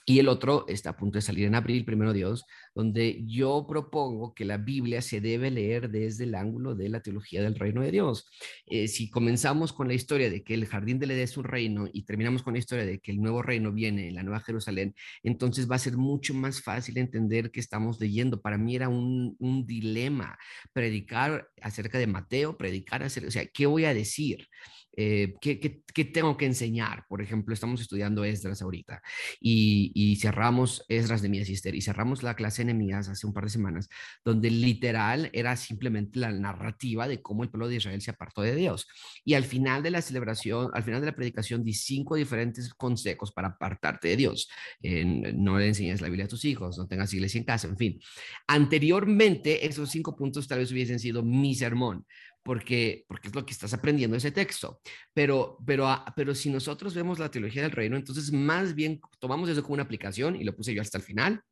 y 0.06 0.20
el 0.20 0.28
otro 0.28 0.66
está 0.68 0.92
a 0.92 0.98
punto 0.98 1.18
de 1.18 1.22
salir 1.22 1.46
en 1.46 1.56
abril, 1.56 1.86
primero 1.86 2.12
Dios, 2.12 2.46
donde 2.76 3.24
yo 3.26 3.66
propongo 3.68 4.34
que 4.34 4.44
la 4.44 4.58
Biblia 4.58 5.02
se 5.02 5.22
debe 5.22 5.50
leer 5.50 5.90
desde 5.90 6.26
el 6.26 6.36
ángulo 6.36 6.76
de 6.76 6.90
la 6.90 7.02
teología 7.02 7.42
del 7.42 7.56
reino 7.56 7.82
de 7.82 7.92
Dios. 7.92 8.28
Eh, 8.66 8.88
si 8.88 9.10
comenzamos 9.10 9.72
con 9.72 9.88
la 9.88 9.94
historia 9.94 10.30
de 10.30 10.44
que 10.44 10.56
el 10.56 10.66
jardín 10.66 11.00
de 11.00 11.06
Edén 11.06 11.20
es 11.20 11.38
un 11.38 11.46
reino 11.46 11.88
y 11.92 12.04
terminamos 12.04 12.44
con 12.44 12.54
la 12.54 12.60
historia 12.60 12.86
de 12.86 13.00
que 13.00 13.12
el 13.12 13.22
nuevo 13.22 13.42
reino 13.42 13.72
viene 13.72 14.10
en 14.10 14.16
la 14.16 14.24
Nueva 14.24 14.42
Jerusalén, 14.42 14.94
entonces 15.24 15.70
va 15.70 15.76
a 15.76 15.80
ser 15.80 15.96
mucho 15.96 16.34
más 16.34 16.62
fácil 16.62 16.98
entender 16.98 17.52
que 17.52 17.60
estamos 17.60 18.00
leyendo. 18.00 18.42
Para 18.42 18.58
mí 18.58 18.76
era 18.76 18.90
un, 18.90 19.36
un 19.40 19.66
dilema 19.66 20.38
predicar 20.74 21.48
acerca 21.62 21.98
de 21.98 22.08
Mateo, 22.08 22.58
predicar 22.58 23.04
acerca, 23.04 23.30
o 23.30 23.32
sea, 23.32 23.46
¿qué 23.46 23.66
voy 23.66 23.86
a 23.86 23.94
decir? 23.94 24.48
Eh, 24.96 25.34
¿qué, 25.42 26.06
tengo 26.06 26.38
que 26.38 26.46
enseñar? 26.46 27.06
Por 27.08 27.22
ejemplo, 27.22 27.54
estamos 27.54 27.82
estudiando 27.82 28.24
Esdras 28.24 28.62
ahorita 28.62 29.02
y, 29.40 30.18
cerramos 30.22 30.86
Esdras 30.88 31.22
de 31.22 31.30
Mías 31.30 31.50
y 31.50 31.82
cerramos 31.82 32.24
la 32.24 32.36
clase 32.36 32.64
de 32.64 32.74
Mías 32.74 33.10
hace 33.10 33.26
un 33.26 33.34
par 33.34 33.46
de 33.46 33.50
semanas, 33.50 33.90
donde 34.24 34.50
literal 34.50 35.30
era 35.34 35.56
simplemente 35.56 36.20
la 36.20 36.32
narrativa 36.32 37.08
de 37.08 37.22
cómo 37.22 37.44
el 37.44 37.50
pueblo 37.50 37.68
de 37.68 37.76
Israel 37.76 38.02
se 38.02 38.12
apartó 38.12 38.42
de 38.42 38.56
Dios. 38.56 38.88
Y 39.26 39.34
al 39.34 39.44
final 39.44 39.84
de 39.84 39.92
la 39.92 40.02
celebración, 40.02 40.70
al 40.74 40.84
final 40.84 41.02
de 41.02 41.08
la 41.08 41.16
predicación, 41.16 41.64
di 41.64 41.74
cinco 41.74 42.16
diferentes 42.16 42.74
consejos 42.74 43.32
para 43.32 43.50
apartarte 43.50 44.10
de 44.10 44.18
Dios. 44.18 44.50
no 44.82 45.58
le 45.58 45.68
enseñes 45.68 46.02
la 46.02 46.08
Biblia 46.08 46.26
a 46.26 46.30
tus 46.30 46.46
hijos, 46.46 46.78
no 46.78 46.88
tengas 46.88 47.14
iglesia 47.14 47.40
en 47.40 47.46
casa, 47.46 47.68
en 47.68 47.78
fin. 47.78 48.00
Anteriormente, 48.48 49.66
esos 49.66 49.90
cinco 49.90 50.16
puntos 50.16 50.48
tal 50.48 50.60
vez 50.60 50.72
hubiesen 50.72 51.00
sido 51.00 51.24
mi 51.24 51.56
sermón 51.56 52.06
porque, 52.44 53.06
porque 53.08 53.30
es 53.30 53.36
lo 53.36 53.46
que 53.46 53.54
estás 53.54 53.74
aprendiendo 53.74 54.18
ese 54.18 54.32
texto. 54.32 54.80
Pero, 55.14 55.58
pero, 55.66 55.88
ah, 55.88 56.06
pero 56.16 56.36
si 56.36 56.50
nosotros 56.50 56.94
vemos 56.94 57.20
la 57.20 57.32
teología 57.32 57.64
del 57.64 57.72
reino, 57.72 57.96
entonces 57.96 58.32
más 58.32 58.76
bien 58.76 59.02
tomamos 59.20 59.50
eso 59.50 59.64
como 59.64 59.76
una 59.76 59.84
aplicación 59.84 60.36
y 60.36 60.44
lo 60.44 60.56
puse 60.56 60.74
yo 60.74 60.82
hasta 60.82 60.98
el 60.98 61.04
final 61.04 61.44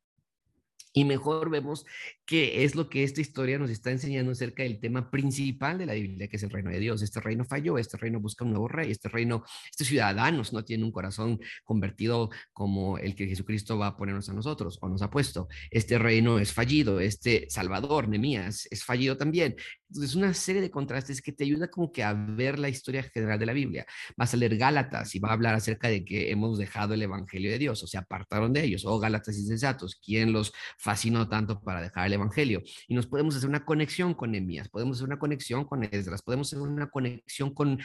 y 0.93 1.05
mejor 1.05 1.49
vemos 1.49 1.85
qué 2.31 2.63
es 2.63 2.75
lo 2.75 2.87
que 2.87 3.03
esta 3.03 3.19
historia 3.19 3.59
nos 3.59 3.69
está 3.69 3.91
enseñando 3.91 4.31
acerca 4.31 4.63
del 4.63 4.79
tema 4.79 5.11
principal 5.11 5.77
de 5.77 5.85
la 5.85 5.95
Biblia, 5.95 6.29
que 6.29 6.37
es 6.37 6.43
el 6.43 6.49
reino 6.49 6.69
de 6.71 6.79
Dios. 6.79 7.01
Este 7.01 7.19
reino 7.19 7.43
falló, 7.43 7.77
este 7.77 7.97
reino 7.97 8.21
busca 8.21 8.45
un 8.45 8.51
nuevo 8.51 8.69
rey, 8.69 8.89
este 8.89 9.09
reino, 9.09 9.43
estos 9.69 9.87
ciudadanos 9.87 10.53
no 10.53 10.63
tienen 10.63 10.85
un 10.85 10.93
corazón 10.93 11.41
convertido 11.65 12.29
como 12.53 12.97
el 12.97 13.15
que 13.15 13.27
Jesucristo 13.27 13.77
va 13.77 13.87
a 13.87 13.97
ponernos 13.97 14.29
a 14.29 14.33
nosotros 14.33 14.77
o 14.79 14.87
nos 14.87 15.01
ha 15.01 15.09
puesto. 15.09 15.49
Este 15.71 15.99
reino 15.99 16.39
es 16.39 16.53
fallido, 16.53 17.01
este 17.01 17.47
Salvador, 17.49 18.07
Nemías, 18.07 18.65
es 18.71 18.85
fallido 18.85 19.17
también. 19.17 19.57
Entonces, 19.89 20.15
una 20.15 20.33
serie 20.33 20.61
de 20.61 20.71
contrastes 20.71 21.21
que 21.21 21.33
te 21.33 21.43
ayuda 21.43 21.69
como 21.69 21.91
que 21.91 22.01
a 22.01 22.13
ver 22.13 22.59
la 22.59 22.69
historia 22.69 23.03
general 23.03 23.37
de 23.39 23.45
la 23.45 23.51
Biblia. 23.51 23.85
Vas 24.15 24.33
a 24.33 24.37
leer 24.37 24.57
Gálatas 24.57 25.13
y 25.15 25.19
va 25.19 25.31
a 25.31 25.33
hablar 25.33 25.53
acerca 25.53 25.89
de 25.89 26.05
que 26.05 26.31
hemos 26.31 26.57
dejado 26.57 26.93
el 26.93 27.01
Evangelio 27.01 27.51
de 27.51 27.57
Dios, 27.57 27.83
o 27.83 27.87
se 27.87 27.97
apartaron 27.97 28.53
de 28.53 28.63
ellos, 28.63 28.85
o 28.85 28.93
oh, 28.93 28.99
Gálatas 28.99 29.37
insensatos, 29.37 29.99
¿quién 30.01 30.31
los 30.31 30.53
fascinó 30.77 31.27
tanto 31.27 31.59
para 31.59 31.81
dejar 31.81 32.07
el 32.07 32.20
Evangelio? 32.21 32.61
Y 32.87 32.95
nos 32.95 33.07
podemos 33.07 33.35
hacer 33.35 33.49
una 33.49 33.65
conexión 33.65 34.13
con 34.13 34.31
Nemías, 34.31 34.69
podemos 34.69 34.97
hacer 34.97 35.07
una 35.07 35.19
conexión 35.19 35.65
con 35.65 35.83
Esdras, 35.83 36.21
podemos 36.21 36.47
hacer 36.47 36.59
una 36.59 36.89
conexión 36.89 37.53
con, 37.53 37.79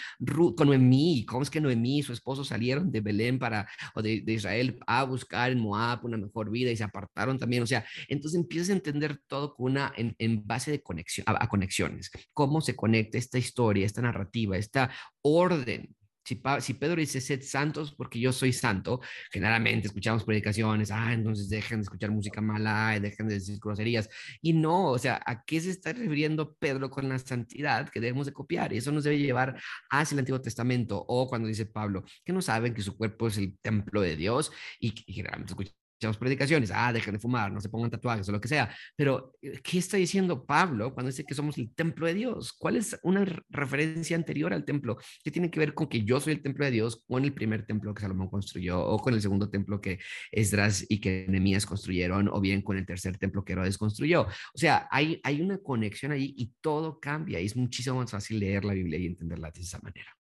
con 0.56 0.66
Noemí, 0.68 1.24
cómo 1.26 1.42
es 1.42 1.50
que 1.50 1.60
Noemí 1.60 1.98
y 1.98 2.02
su 2.02 2.12
esposo 2.12 2.44
salieron 2.44 2.90
de 2.90 3.00
Belén 3.00 3.38
para, 3.38 3.68
o 3.94 4.02
de, 4.02 4.20
de 4.20 4.32
Israel 4.32 4.78
a 4.86 5.04
buscar 5.04 5.50
en 5.50 5.60
Moab 5.60 6.04
una 6.04 6.16
mejor 6.16 6.50
vida 6.50 6.70
y 6.70 6.76
se 6.76 6.84
apartaron 6.84 7.38
también, 7.38 7.62
o 7.62 7.66
sea, 7.66 7.84
entonces 8.08 8.40
empiezas 8.40 8.70
a 8.70 8.72
entender 8.72 9.20
todo 9.26 9.54
con 9.54 9.72
una, 9.72 9.92
en, 9.96 10.14
en 10.18 10.46
base 10.46 10.70
de 10.70 10.82
conexión, 10.82 11.24
a, 11.28 11.44
a 11.44 11.48
conexión 11.48 11.96
cómo 12.32 12.60
se 12.60 12.76
conecta 12.76 13.18
esta 13.18 13.38
historia, 13.38 13.86
esta 13.86 14.02
narrativa, 14.02 14.56
esta 14.56 14.90
orden. 15.22 15.95
Si, 16.26 16.74
Pedro 16.74 16.96
dice 16.96 17.20
sed 17.20 17.42
santos 17.42 17.94
porque 17.94 18.18
yo 18.18 18.32
soy 18.32 18.52
santo, 18.52 19.00
generalmente 19.30 19.86
escuchamos 19.86 20.24
predicaciones, 20.24 20.90
ah, 20.90 21.12
entonces 21.12 21.48
dejen 21.48 21.78
de 21.78 21.82
escuchar 21.84 22.10
música 22.10 22.40
mala, 22.40 22.98
dejen 23.00 23.28
de 23.28 23.34
decir 23.34 23.58
groserías. 23.62 24.08
Y 24.42 24.52
no, 24.52 24.90
o 24.90 24.98
sea, 24.98 25.20
¿a 25.24 25.44
qué 25.44 25.60
se 25.60 25.70
está 25.70 25.92
refiriendo 25.92 26.54
Pedro 26.56 26.90
con 26.90 27.08
la 27.08 27.18
santidad 27.20 27.88
que 27.88 28.00
debemos 28.00 28.26
de 28.26 28.32
copiar? 28.32 28.72
Y 28.72 28.78
eso 28.78 28.90
nos 28.90 29.04
debe 29.04 29.18
llevar 29.18 29.60
hacia 29.90 30.14
el 30.16 30.20
Antiguo 30.20 30.40
Testamento 30.40 31.04
o 31.06 31.28
cuando 31.28 31.48
dice 31.48 31.66
Pablo, 31.66 32.04
que 32.24 32.32
no 32.32 32.42
saben 32.42 32.74
que 32.74 32.82
su 32.82 32.96
cuerpo 32.96 33.28
es 33.28 33.38
el 33.38 33.56
templo 33.60 34.00
de 34.00 34.16
Dios 34.16 34.50
y, 34.80 34.94
y 35.06 35.12
generalmente 35.12 35.52
escuchamos 35.52 35.85
escuchamos 35.96 36.18
predicaciones, 36.18 36.70
ah, 36.74 36.92
dejen 36.92 37.14
de 37.14 37.18
fumar, 37.18 37.50
no 37.50 37.58
se 37.58 37.70
pongan 37.70 37.90
tatuajes 37.90 38.28
o 38.28 38.32
lo 38.32 38.40
que 38.40 38.48
sea, 38.48 38.74
pero 38.94 39.32
eh, 39.40 39.58
¿qué 39.62 39.78
está 39.78 39.96
diciendo 39.96 40.44
Pablo 40.44 40.92
cuando 40.92 41.10
dice 41.10 41.24
que 41.24 41.34
somos 41.34 41.56
el 41.56 41.74
templo 41.74 42.06
de 42.06 42.12
Dios? 42.12 42.52
¿Cuál 42.52 42.76
es 42.76 42.98
una 43.02 43.24
referencia 43.48 44.14
anterior 44.14 44.52
al 44.52 44.66
templo? 44.66 44.98
¿Qué 45.24 45.30
tiene 45.30 45.50
que 45.50 45.58
ver 45.58 45.72
con 45.72 45.88
que 45.88 46.04
yo 46.04 46.20
soy 46.20 46.34
el 46.34 46.42
templo 46.42 46.66
de 46.66 46.70
Dios 46.70 47.02
con 47.08 47.24
el 47.24 47.32
primer 47.32 47.64
templo 47.64 47.94
que 47.94 48.02
Salomón 48.02 48.28
construyó 48.28 48.84
o 48.84 48.98
con 48.98 49.14
el 49.14 49.22
segundo 49.22 49.48
templo 49.48 49.80
que 49.80 49.98
Esdras 50.30 50.84
y 50.86 51.00
que 51.00 51.24
Nehemías 51.30 51.64
construyeron 51.64 52.28
o 52.28 52.40
bien 52.42 52.60
con 52.60 52.76
el 52.76 52.84
tercer 52.84 53.16
templo 53.16 53.42
que 53.42 53.54
Herodes 53.54 53.78
construyó? 53.78 54.22
O 54.22 54.58
sea, 54.58 54.86
hay, 54.90 55.18
hay 55.24 55.40
una 55.40 55.56
conexión 55.56 56.12
ahí 56.12 56.34
y 56.36 56.52
todo 56.60 57.00
cambia 57.00 57.40
y 57.40 57.46
es 57.46 57.56
muchísimo 57.56 57.96
más 57.96 58.10
fácil 58.10 58.38
leer 58.38 58.66
la 58.66 58.74
Biblia 58.74 58.98
y 58.98 59.06
entenderla 59.06 59.50
de 59.50 59.62
esa 59.62 59.78
manera. 59.80 60.14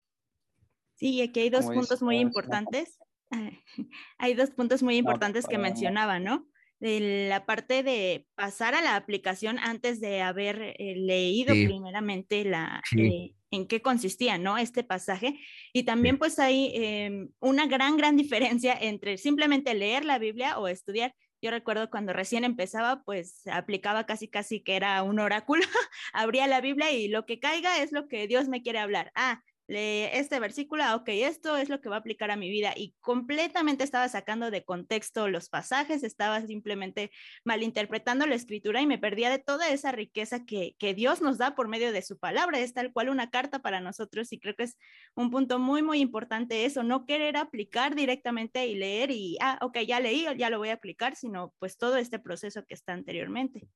Sí, 0.94 1.20
aquí 1.20 1.40
hay 1.40 1.50
dos 1.50 1.66
puntos 1.66 2.00
muy 2.00 2.18
importantes 2.18 3.00
hay 4.18 4.34
dos 4.34 4.50
puntos 4.50 4.82
muy 4.82 4.96
importantes 4.96 5.46
que 5.46 5.58
mencionaba, 5.58 6.18
¿no? 6.18 6.46
De 6.80 7.28
la 7.28 7.46
parte 7.46 7.82
de 7.82 8.26
pasar 8.34 8.74
a 8.74 8.82
la 8.82 8.96
aplicación 8.96 9.58
antes 9.58 10.00
de 10.00 10.20
haber 10.20 10.74
eh, 10.78 10.94
leído 10.96 11.54
primeramente 11.54 12.44
la, 12.44 12.82
eh, 12.96 13.34
en 13.50 13.66
qué 13.66 13.80
consistía, 13.80 14.38
¿no? 14.38 14.58
Este 14.58 14.84
pasaje. 14.84 15.38
Y 15.72 15.84
también 15.84 16.18
pues 16.18 16.38
hay 16.38 16.72
em, 16.74 17.30
una 17.40 17.66
gran, 17.66 17.96
gran 17.96 18.16
diferencia 18.16 18.76
entre 18.78 19.16
simplemente 19.16 19.74
leer 19.74 20.04
la 20.04 20.18
Biblia 20.18 20.58
o 20.58 20.68
estudiar. 20.68 21.14
Yo 21.40 21.50
recuerdo 21.50 21.90
cuando 21.90 22.12
recién 22.12 22.44
empezaba, 22.44 23.02
pues 23.04 23.46
aplicaba 23.46 24.06
casi, 24.06 24.28
casi 24.28 24.62
que 24.62 24.76
era 24.76 25.02
un 25.02 25.20
oráculo, 25.20 25.62
abría 26.12 26.46
la 26.46 26.60
Biblia 26.60 26.90
y 26.90 27.08
lo 27.08 27.26
que 27.26 27.38
caiga 27.38 27.82
es 27.82 27.92
lo 27.92 28.08
que 28.08 28.26
Dios 28.26 28.48
me 28.48 28.62
quiere 28.62 28.78
hablar. 28.78 29.12
Ah, 29.14 29.42
lee 29.66 30.08
este 30.12 30.40
versículo, 30.40 30.84
ok, 30.94 31.08
esto 31.08 31.56
es 31.56 31.68
lo 31.68 31.80
que 31.80 31.88
va 31.88 31.96
a 31.96 31.98
aplicar 32.00 32.30
a 32.30 32.36
mi 32.36 32.50
vida 32.50 32.74
y 32.76 32.94
completamente 33.00 33.84
estaba 33.84 34.08
sacando 34.08 34.50
de 34.50 34.64
contexto 34.64 35.28
los 35.28 35.48
pasajes, 35.48 36.02
estaba 36.02 36.40
simplemente 36.42 37.10
malinterpretando 37.44 38.26
la 38.26 38.34
escritura 38.34 38.80
y 38.80 38.86
me 38.86 38.98
perdía 38.98 39.30
de 39.30 39.38
toda 39.38 39.68
esa 39.70 39.92
riqueza 39.92 40.44
que, 40.44 40.74
que 40.78 40.94
Dios 40.94 41.22
nos 41.22 41.38
da 41.38 41.54
por 41.54 41.68
medio 41.68 41.92
de 41.92 42.02
su 42.02 42.18
palabra, 42.18 42.58
es 42.58 42.74
tal 42.74 42.92
cual 42.92 43.08
una 43.08 43.30
carta 43.30 43.60
para 43.60 43.80
nosotros 43.80 44.32
y 44.32 44.38
creo 44.38 44.54
que 44.54 44.64
es 44.64 44.78
un 45.14 45.30
punto 45.30 45.58
muy, 45.58 45.82
muy 45.82 46.00
importante 46.00 46.64
eso, 46.64 46.82
no 46.82 47.06
querer 47.06 47.36
aplicar 47.36 47.94
directamente 47.94 48.66
y 48.66 48.74
leer 48.74 49.10
y, 49.10 49.38
ah, 49.40 49.58
ok, 49.62 49.78
ya 49.86 50.00
leí, 50.00 50.26
ya 50.36 50.50
lo 50.50 50.58
voy 50.58 50.70
a 50.70 50.74
aplicar, 50.74 51.16
sino 51.16 51.54
pues 51.58 51.78
todo 51.78 51.96
este 51.96 52.18
proceso 52.18 52.64
que 52.66 52.74
está 52.74 52.92
anteriormente. 52.92 53.68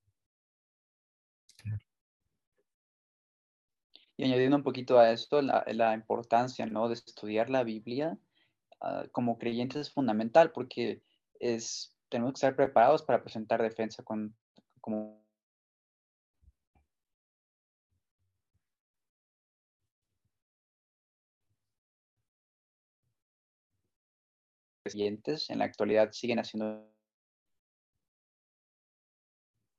Y 4.18 4.25
añadiendo 4.25 4.56
un 4.56 4.64
poquito 4.64 4.98
a 4.98 5.12
esto, 5.12 5.40
la, 5.42 5.94
importancia 5.94 6.66
¿no? 6.66 6.88
de 6.88 6.94
estudiar 6.94 7.50
la 7.50 7.62
Biblia 7.62 8.18
ah, 8.80 9.04
como 9.12 9.38
creyentes 9.38 9.82
es 9.82 9.92
fundamental 9.92 10.50
porque 10.52 11.02
es, 11.40 11.94
tenemos 12.08 12.32
que 12.32 12.38
estar 12.38 12.56
preparados 12.56 13.02
para 13.04 13.22
presentar 13.22 13.62
defensa 13.62 14.02
con, 14.02 14.37
como 14.80 15.25
creyentes 24.82 25.48
en 25.50 25.58
la 25.60 25.66
actualidad 25.66 26.10
siguen 26.12 26.40
haciendo 26.40 26.90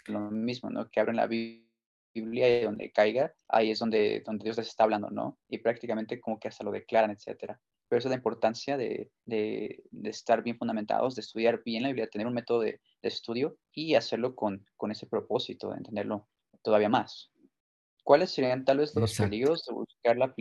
lo 0.05 0.19
mismo, 0.31 0.69
¿no? 0.69 0.89
Que 0.89 1.00
abren 1.01 1.17
la 1.17 1.27
Biblia 1.27 1.68
Biblia 2.13 2.60
y 2.60 2.63
donde 2.63 2.92
caiga, 2.92 3.34
ahí 3.48 3.72
es 3.72 3.80
donde, 3.80 4.22
donde 4.25 4.44
Dios 4.44 4.58
les 4.58 4.68
está 4.68 4.84
hablando, 4.84 5.10
¿no? 5.10 5.38
Y 5.48 5.60
prácticamente 5.60 6.20
como 6.20 6.39
que 6.39 6.48
hasta 6.48 6.63
lo 6.63 6.72
declaran, 6.72 7.12
etcétera. 7.12 7.60
Pero 7.88 8.00
esa 8.00 8.08
es 8.08 8.12
la 8.12 8.18
importancia 8.18 8.78
de, 8.78 9.12
de, 9.25 9.84
estar 10.04 10.44
bien 10.44 10.58
fundamentados, 10.58 11.16
de 11.16 11.22
estudiar 11.22 11.63
bien 11.63 11.84
la 11.84 11.89
Biblia, 11.89 12.08
tener 12.08 12.28
un 12.28 12.34
método 12.34 12.62
de, 12.62 12.82
de 13.01 13.10
estudio 13.10 13.58
y 13.74 13.96
hacerlo 13.96 14.36
con, 14.36 14.66
con, 14.78 14.92
ese 14.92 15.08
propósito, 15.08 15.72
de 15.72 15.78
entenderlo 15.78 16.28
todavía 16.62 16.89
más. 16.89 17.32
¿Cuáles 18.04 18.32
serían 18.32 18.66
tal 18.66 18.80
vez 18.80 18.96
los 18.96 19.18
peligros 19.18 19.66
de 19.66 19.74
buscar 19.74 20.18
la 20.18 20.34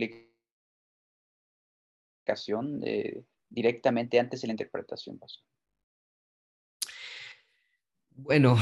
aplicación 2.25 2.79
de, 2.79 3.25
directamente 3.49 4.19
antes 4.19 4.41
de 4.41 4.47
la 4.47 4.53
interpretación? 4.53 5.19
Bueno, 8.11 8.57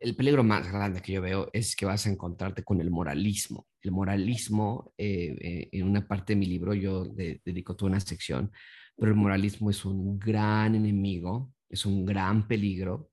el 0.00 0.16
peligro 0.16 0.42
más 0.42 0.70
grande 0.70 1.00
que 1.00 1.12
yo 1.12 1.22
veo 1.22 1.50
es 1.52 1.76
que 1.76 1.86
vas 1.86 2.06
a 2.06 2.10
encontrarte 2.10 2.62
con 2.62 2.80
el 2.80 2.90
moralismo. 2.90 3.66
El 3.82 3.92
moralismo, 3.92 4.92
eh, 4.98 5.36
eh, 5.40 5.68
en 5.72 5.88
una 5.88 6.06
parte 6.06 6.34
de 6.34 6.40
mi 6.40 6.46
libro 6.46 6.74
yo 6.74 7.04
dedico 7.04 7.76
toda 7.76 7.90
una 7.90 8.00
sección, 8.00 8.50
pero 8.96 9.12
el 9.12 9.16
moralismo 9.16 9.70
es 9.70 9.84
un 9.84 10.18
gran 10.18 10.74
enemigo, 10.74 11.52
es 11.68 11.86
un 11.86 12.04
gran 12.04 12.48
peligro 12.48 13.10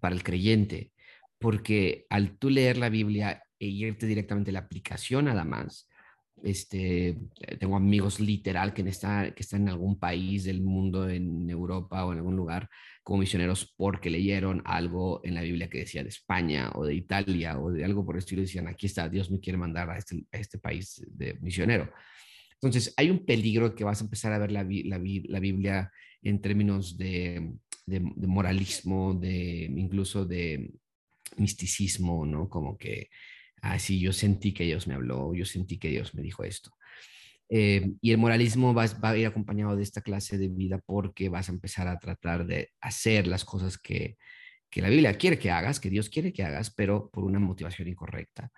para 0.00 0.14
el 0.14 0.22
creyente, 0.22 0.92
porque 1.38 2.06
al 2.10 2.38
tú 2.38 2.50
leer 2.50 2.76
la 2.78 2.88
Biblia 2.88 3.42
e 3.58 3.66
irte 3.66 4.06
directamente 4.06 4.50
a 4.50 4.54
la 4.54 4.60
aplicación 4.60 5.26
nada 5.26 5.44
más, 5.44 5.88
este, 6.42 7.16
tengo 7.58 7.76
amigos 7.76 8.20
literal 8.20 8.74
que, 8.74 8.82
está, 8.82 9.32
que 9.34 9.42
están 9.42 9.62
en 9.62 9.68
algún 9.70 9.98
país 9.98 10.44
del 10.44 10.62
mundo, 10.62 11.08
en 11.08 11.48
Europa 11.48 12.04
o 12.04 12.12
en 12.12 12.18
algún 12.18 12.36
lugar, 12.36 12.68
como 13.02 13.20
misioneros 13.20 13.72
porque 13.76 14.10
leyeron 14.10 14.62
algo 14.64 15.20
en 15.24 15.34
la 15.34 15.42
Biblia 15.42 15.68
que 15.68 15.78
decía 15.78 16.02
de 16.02 16.08
España 16.08 16.70
o 16.74 16.84
de 16.84 16.94
Italia 16.94 17.58
o 17.58 17.70
de 17.70 17.84
algo 17.84 18.04
por 18.04 18.16
el 18.16 18.20
estilo, 18.20 18.42
decían, 18.42 18.68
aquí 18.68 18.86
está, 18.86 19.08
Dios 19.08 19.30
me 19.30 19.40
quiere 19.40 19.56
mandar 19.56 19.88
a 19.90 19.98
este, 19.98 20.24
a 20.32 20.38
este 20.38 20.58
país 20.58 21.04
de 21.08 21.34
misionero. 21.40 21.90
Entonces, 22.60 22.94
hay 22.96 23.10
un 23.10 23.24
peligro 23.24 23.74
que 23.74 23.84
vas 23.84 24.00
a 24.00 24.04
empezar 24.04 24.32
a 24.32 24.38
ver 24.38 24.50
la, 24.50 24.64
Biblia 24.64 25.92
en 26.22 26.40
términos 26.40 26.96
de, 26.96 27.52
de, 27.86 28.00
moralismo, 28.00 29.14
de 29.14 29.64
incluso 29.64 30.24
de 30.24 30.72
misticismo, 31.36 32.24
¿no? 32.24 32.48
Como 32.48 32.76
que 32.78 33.08
así 33.72 34.00
yo 34.00 34.12
sentí 34.12 34.52
que 34.52 34.64
Dios 34.64 34.86
me 34.86 34.94
habló, 34.94 35.34
yo 35.34 35.44
sentí 35.44 35.78
que 35.78 35.88
Dios 35.88 36.14
me 36.14 36.22
dijo 36.22 36.44
esto. 36.44 36.70
Eh, 37.48 37.92
y 38.00 38.10
el 38.10 38.18
moralismo 38.18 38.74
va, 38.74 38.84
a 38.84 39.16
ir 39.16 39.26
acompañado 39.26 39.76
de 39.76 39.82
esta 39.82 40.00
clase 40.00 40.36
de 40.36 40.48
vida 40.48 40.80
porque 40.84 41.28
vas 41.28 41.48
a 41.48 41.52
empezar 41.52 41.86
a 41.86 41.98
tratar 41.98 42.46
de 42.46 42.70
hacer 42.80 43.26
las 43.26 43.44
cosas 43.44 43.78
que, 43.78 44.16
que 44.68 44.82
la 44.82 44.88
Biblia 44.88 45.16
quiere 45.16 45.38
que 45.38 45.50
hagas, 45.50 45.78
que 45.78 45.90
Dios 45.90 46.08
quiere 46.08 46.32
que 46.32 46.42
hagas, 46.42 46.70
pero 46.70 47.08
por 47.10 47.24
una 47.24 47.38
motivación 47.38 47.88
incorrecta. 47.88 48.50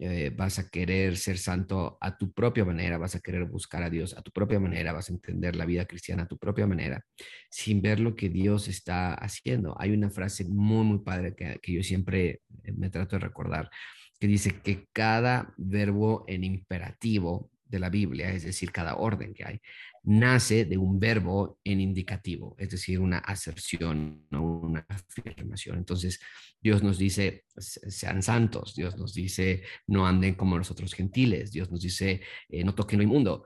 Eh, 0.00 0.30
vas 0.30 0.60
a 0.60 0.68
querer 0.70 1.16
ser 1.16 1.38
santo 1.38 1.98
a 2.00 2.16
tu 2.16 2.32
propia 2.32 2.64
manera, 2.64 2.98
vas 2.98 3.16
a 3.16 3.20
querer 3.20 3.46
buscar 3.46 3.82
a 3.82 3.90
Dios 3.90 4.16
a 4.16 4.22
tu 4.22 4.30
propia 4.30 4.60
manera, 4.60 4.92
vas 4.92 5.10
a 5.10 5.12
entender 5.12 5.56
la 5.56 5.64
vida 5.64 5.86
cristiana 5.86 6.22
a 6.22 6.28
tu 6.28 6.38
propia 6.38 6.68
manera, 6.68 7.04
sin 7.50 7.82
ver 7.82 7.98
lo 7.98 8.14
que 8.14 8.28
Dios 8.28 8.68
está 8.68 9.14
haciendo. 9.14 9.74
Hay 9.80 9.90
una 9.90 10.08
frase 10.08 10.44
muy, 10.44 10.84
muy 10.84 10.98
padre 11.00 11.34
que, 11.34 11.58
que 11.60 11.72
yo 11.72 11.82
siempre 11.82 12.42
me 12.76 12.90
trato 12.90 13.16
de 13.16 13.20
recordar 13.20 13.70
que 14.18 14.26
dice 14.26 14.60
que 14.60 14.88
cada 14.92 15.54
verbo 15.56 16.24
en 16.26 16.44
imperativo 16.44 17.50
de 17.64 17.78
la 17.78 17.90
Biblia, 17.90 18.32
es 18.32 18.44
decir, 18.44 18.72
cada 18.72 18.96
orden 18.96 19.34
que 19.34 19.44
hay, 19.44 19.60
nace 20.04 20.64
de 20.64 20.78
un 20.78 20.98
verbo 20.98 21.58
en 21.64 21.80
indicativo, 21.80 22.56
es 22.58 22.70
decir, 22.70 22.98
una 22.98 23.18
aserción 23.18 24.26
o 24.32 24.40
una 24.40 24.86
afirmación. 24.88 25.76
Entonces, 25.76 26.18
Dios 26.60 26.82
nos 26.82 26.98
dice, 26.98 27.44
sean 27.56 28.22
santos, 28.22 28.74
Dios 28.74 28.96
nos 28.96 29.12
dice, 29.14 29.62
no 29.86 30.06
anden 30.06 30.34
como 30.34 30.56
los 30.56 30.70
otros 30.70 30.94
gentiles, 30.94 31.52
Dios 31.52 31.70
nos 31.70 31.82
dice, 31.82 32.22
eh, 32.48 32.64
no 32.64 32.74
toquen 32.74 32.98
lo 32.98 33.04
inmundo 33.04 33.44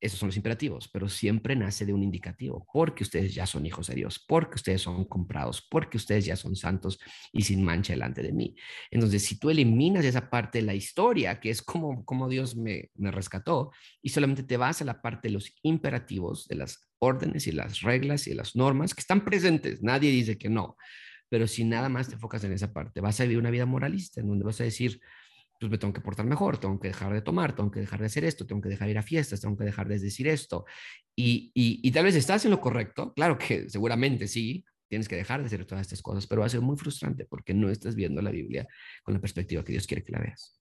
esos 0.00 0.18
son 0.18 0.28
los 0.28 0.36
imperativos, 0.36 0.88
pero 0.88 1.08
siempre 1.08 1.56
nace 1.56 1.84
de 1.84 1.92
un 1.92 2.02
indicativo, 2.02 2.66
porque 2.72 3.02
ustedes 3.02 3.34
ya 3.34 3.46
son 3.46 3.66
hijos 3.66 3.88
de 3.88 3.96
Dios, 3.96 4.24
porque 4.26 4.56
ustedes 4.56 4.82
son 4.82 5.04
comprados, 5.06 5.66
porque 5.68 5.96
ustedes 5.96 6.24
ya 6.24 6.36
son 6.36 6.54
santos 6.54 6.98
y 7.32 7.42
sin 7.42 7.64
mancha 7.64 7.92
delante 7.92 8.22
de 8.22 8.32
mí. 8.32 8.54
Entonces, 8.90 9.24
si 9.24 9.38
tú 9.38 9.50
eliminas 9.50 10.04
esa 10.04 10.30
parte 10.30 10.58
de 10.58 10.66
la 10.66 10.74
historia, 10.74 11.40
que 11.40 11.50
es 11.50 11.62
como, 11.62 12.04
como 12.04 12.28
Dios 12.28 12.56
me, 12.56 12.90
me 12.94 13.10
rescató, 13.10 13.72
y 14.00 14.10
solamente 14.10 14.44
te 14.44 14.56
vas 14.56 14.80
a 14.82 14.84
la 14.84 15.02
parte 15.02 15.28
de 15.28 15.34
los 15.34 15.52
imperativos, 15.62 16.46
de 16.46 16.56
las 16.56 16.88
órdenes 17.00 17.46
y 17.46 17.52
las 17.52 17.80
reglas 17.80 18.26
y 18.26 18.34
las 18.34 18.54
normas 18.54 18.94
que 18.94 19.00
están 19.00 19.24
presentes, 19.24 19.82
nadie 19.82 20.10
dice 20.10 20.38
que 20.38 20.48
no, 20.48 20.76
pero 21.28 21.46
si 21.46 21.64
nada 21.64 21.88
más 21.88 22.08
te 22.08 22.14
enfocas 22.14 22.44
en 22.44 22.52
esa 22.52 22.72
parte, 22.72 23.00
vas 23.00 23.20
a 23.20 23.24
vivir 23.24 23.38
una 23.38 23.50
vida 23.50 23.66
moralista, 23.66 24.20
en 24.20 24.28
donde 24.28 24.44
vas 24.44 24.60
a 24.60 24.64
decir, 24.64 25.00
pues 25.58 25.70
me 25.70 25.78
tengo 25.78 25.92
que 25.92 26.00
portar 26.00 26.26
mejor, 26.26 26.58
tengo 26.58 26.78
que 26.78 26.88
dejar 26.88 27.12
de 27.12 27.22
tomar, 27.22 27.54
tengo 27.54 27.70
que 27.70 27.80
dejar 27.80 28.00
de 28.00 28.06
hacer 28.06 28.24
esto, 28.24 28.46
tengo 28.46 28.60
que 28.60 28.68
dejar 28.68 28.86
de 28.86 28.92
ir 28.92 28.98
a 28.98 29.02
fiestas, 29.02 29.40
tengo 29.40 29.56
que 29.56 29.64
dejar 29.64 29.88
de 29.88 29.98
decir 29.98 30.28
esto. 30.28 30.64
Y, 31.16 31.50
y, 31.54 31.90
tal 31.90 32.04
vez 32.04 32.14
estás 32.14 32.44
en 32.44 32.52
lo 32.52 32.60
correcto, 32.60 33.12
claro 33.12 33.36
que 33.36 33.68
seguramente 33.68 34.28
sí, 34.28 34.64
tienes 34.88 35.08
que 35.08 35.16
dejar 35.16 35.40
de 35.40 35.46
hacer 35.46 35.64
todas 35.64 35.82
estas 35.82 36.00
cosas, 36.00 36.26
pero 36.26 36.40
va 36.40 36.46
a 36.46 36.50
ser 36.50 36.60
muy 36.60 36.76
frustrante 36.76 37.24
porque 37.24 37.54
no 37.54 37.70
estás 37.70 37.94
viendo 37.94 38.22
la 38.22 38.30
Biblia 38.30 38.66
con 39.02 39.14
la 39.14 39.20
perspectiva 39.20 39.64
que 39.64 39.72
Dios 39.72 39.86
quiere 39.86 40.04
que 40.04 40.12
la 40.12 40.20
veas. 40.20 40.58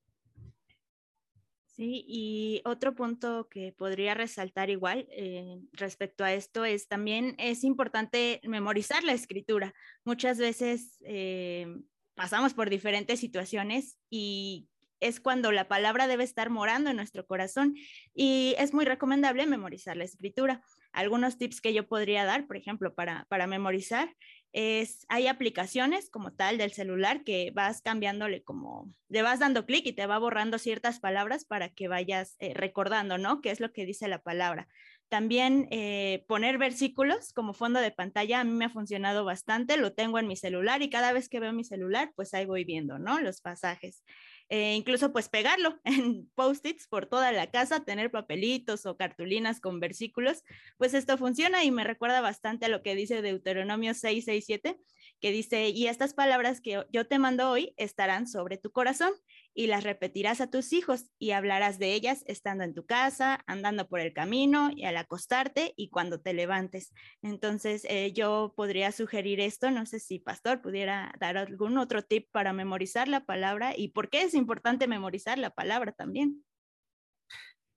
Sí, 1.77 2.03
y 2.07 2.61
otro 2.65 2.95
punto 2.95 3.47
que 3.51 3.71
podría 3.71 4.15
resaltar 4.15 4.71
igual 4.71 5.07
eh, 5.11 5.59
respecto 5.73 6.23
a 6.23 6.33
esto 6.33 6.65
es 6.65 6.87
también 6.87 7.35
es 7.37 7.63
importante 7.63 8.41
memorizar 8.43 9.03
la 9.03 9.13
escritura. 9.13 9.75
Muchas 10.03 10.39
veces 10.39 10.97
eh, 11.05 11.67
pasamos 12.15 12.55
por 12.55 12.71
diferentes 12.71 13.19
situaciones 13.19 13.99
y 14.09 14.67
es 14.99 15.19
cuando 15.19 15.51
la 15.51 15.67
palabra 15.67 16.07
debe 16.07 16.23
estar 16.23 16.49
morando 16.49 16.89
en 16.89 16.95
nuestro 16.95 17.25
corazón 17.25 17.75
y 18.13 18.55
es 18.57 18.73
muy 18.73 18.85
recomendable 18.85 19.45
memorizar 19.45 19.97
la 19.97 20.03
escritura. 20.03 20.61
Algunos 20.91 21.37
tips 21.37 21.61
que 21.61 21.73
yo 21.73 21.87
podría 21.87 22.25
dar, 22.25 22.47
por 22.47 22.57
ejemplo, 22.57 22.95
para, 22.95 23.25
para 23.29 23.47
memorizar, 23.47 24.15
es, 24.53 25.05
hay 25.09 25.27
aplicaciones 25.27 26.09
como 26.09 26.33
tal 26.33 26.57
del 26.57 26.71
celular 26.71 27.23
que 27.23 27.51
vas 27.53 27.81
cambiándole 27.81 28.43
como, 28.43 28.91
le 29.09 29.21
vas 29.21 29.39
dando 29.39 29.65
clic 29.65 29.85
y 29.85 29.93
te 29.93 30.07
va 30.07 30.17
borrando 30.17 30.57
ciertas 30.57 30.99
palabras 30.99 31.45
para 31.45 31.69
que 31.69 31.87
vayas 31.87 32.35
eh, 32.39 32.53
recordando, 32.53 33.17
¿no? 33.17 33.41
¿Qué 33.41 33.51
es 33.51 33.59
lo 33.59 33.71
que 33.71 33.85
dice 33.85 34.07
la 34.07 34.23
palabra? 34.23 34.67
También 35.09 35.67
eh, 35.71 36.25
poner 36.27 36.57
versículos 36.57 37.31
como 37.33 37.53
fondo 37.53 37.79
de 37.79 37.91
pantalla 37.91 38.41
a 38.41 38.43
mí 38.43 38.51
me 38.51 38.65
ha 38.65 38.69
funcionado 38.69 39.23
bastante, 39.23 39.77
lo 39.77 39.93
tengo 39.93 40.19
en 40.19 40.27
mi 40.27 40.35
celular 40.35 40.81
y 40.81 40.89
cada 40.89 41.13
vez 41.13 41.29
que 41.29 41.39
veo 41.39 41.53
mi 41.53 41.63
celular, 41.63 42.11
pues 42.15 42.33
ahí 42.33 42.45
voy 42.45 42.65
viendo, 42.65 42.99
¿no? 42.99 43.19
Los 43.21 43.41
pasajes. 43.41 44.03
Eh, 44.49 44.75
incluso 44.75 45.11
pues 45.11 45.27
pegarlo 45.27 45.79
en 45.83 46.29
post-its 46.35 46.87
por 46.87 47.05
toda 47.05 47.31
la 47.31 47.51
casa, 47.51 47.83
tener 47.83 48.11
papelitos 48.11 48.85
o 48.85 48.95
cartulinas 48.95 49.59
con 49.59 49.79
versículos, 49.79 50.43
pues 50.77 50.93
esto 50.93 51.17
funciona 51.17 51.63
y 51.63 51.71
me 51.71 51.83
recuerda 51.83 52.21
bastante 52.21 52.65
a 52.65 52.69
lo 52.69 52.81
que 52.81 52.95
dice 52.95 53.21
Deuteronomio 53.21 53.93
667, 53.93 54.79
que 55.19 55.31
dice, 55.31 55.69
y 55.69 55.87
estas 55.87 56.13
palabras 56.13 56.61
que 56.61 56.83
yo 56.91 57.07
te 57.07 57.19
mando 57.19 57.49
hoy 57.49 57.73
estarán 57.77 58.27
sobre 58.27 58.57
tu 58.57 58.71
corazón 58.71 59.13
y 59.53 59.67
las 59.67 59.83
repetirás 59.83 60.41
a 60.41 60.49
tus 60.49 60.73
hijos 60.73 61.05
y 61.17 61.31
hablarás 61.31 61.79
de 61.79 61.93
ellas 61.93 62.23
estando 62.27 62.63
en 62.63 62.73
tu 62.75 62.85
casa, 62.85 63.43
andando 63.47 63.87
por 63.87 63.99
el 63.99 64.13
camino 64.13 64.69
y 64.75 64.85
al 64.85 64.97
acostarte 64.97 65.73
y 65.75 65.89
cuando 65.89 66.21
te 66.21 66.33
levantes. 66.33 66.93
Entonces, 67.21 67.85
eh, 67.89 68.13
yo 68.13 68.53
podría 68.55 68.91
sugerir 68.91 69.39
esto, 69.39 69.71
no 69.71 69.85
sé 69.85 69.99
si 69.99 70.19
Pastor 70.19 70.61
pudiera 70.61 71.13
dar 71.19 71.37
algún 71.37 71.77
otro 71.77 72.03
tip 72.03 72.27
para 72.31 72.53
memorizar 72.53 73.07
la 73.07 73.25
palabra 73.25 73.73
y 73.75 73.89
por 73.89 74.09
qué 74.09 74.21
es 74.21 74.33
importante 74.35 74.87
memorizar 74.87 75.37
la 75.39 75.49
palabra 75.49 75.91
también. 75.91 76.43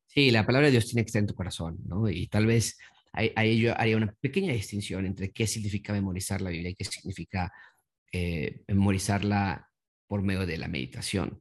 Sí, 0.07 0.31
la 0.33 0.45
palabra 0.45 0.67
de 0.67 0.73
Dios 0.73 0.87
tiene 0.87 1.05
que 1.05 1.07
estar 1.07 1.21
en 1.21 1.29
tu 1.29 1.37
corazón, 1.37 1.79
¿no? 1.87 2.09
Y 2.09 2.27
tal 2.27 2.45
vez 2.45 2.77
ahí, 3.13 3.61
yo 3.61 3.79
haría 3.79 3.97
una 3.97 4.15
pequeña 4.21 4.53
distinción 4.53 5.07
entre 5.07 5.31
qué 5.31 5.47
significa 5.47 5.93
memorizar 5.93 6.41
la 6.41 6.51
Biblia 6.51 6.71
y 6.71 6.75
qué 6.75 6.85
significa 6.85 7.53
eh, 8.13 8.63
memorizarla 8.69 9.71
por 10.11 10.23
medio 10.23 10.45
de 10.45 10.59
la 10.59 10.67
meditación, 10.67 11.41